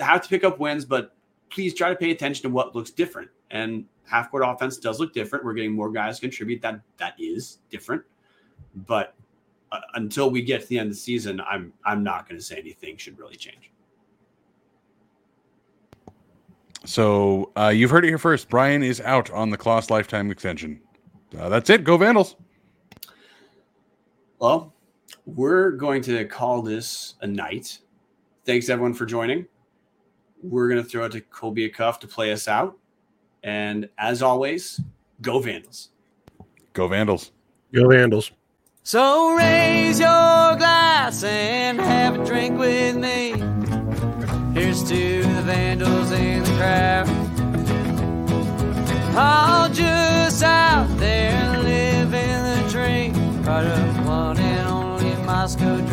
[0.00, 1.14] Have to pick up wins, but
[1.50, 3.30] please try to pay attention to what looks different.
[3.50, 5.44] And half court offense does look different.
[5.44, 6.62] We're getting more guys contribute.
[6.62, 8.02] That that is different,
[8.74, 9.14] but
[9.70, 12.44] uh, until we get to the end of the season, I'm I'm not going to
[12.44, 13.70] say anything should really change.
[16.86, 18.48] So uh, you've heard it here first.
[18.48, 20.80] Brian is out on the Claus lifetime extension.
[21.38, 21.84] Uh, that's it.
[21.84, 22.36] Go Vandals.
[24.38, 24.72] Well,
[25.26, 27.80] we're going to call this a night.
[28.44, 29.46] Thanks everyone for joining.
[30.42, 32.78] We're going to throw it to Colby Cuff to play us out.
[33.42, 34.80] And as always,
[35.22, 35.90] go Vandals.
[36.72, 37.32] Go Vandals.
[37.72, 38.30] Go Vandals.
[38.84, 43.32] So raise your glass and have a drink with me.
[44.54, 45.15] Here's to the
[45.46, 47.08] Vandals in the crowd.
[49.16, 53.12] All just out there living the dream.
[53.44, 55.86] Right up one and only Moscow dream.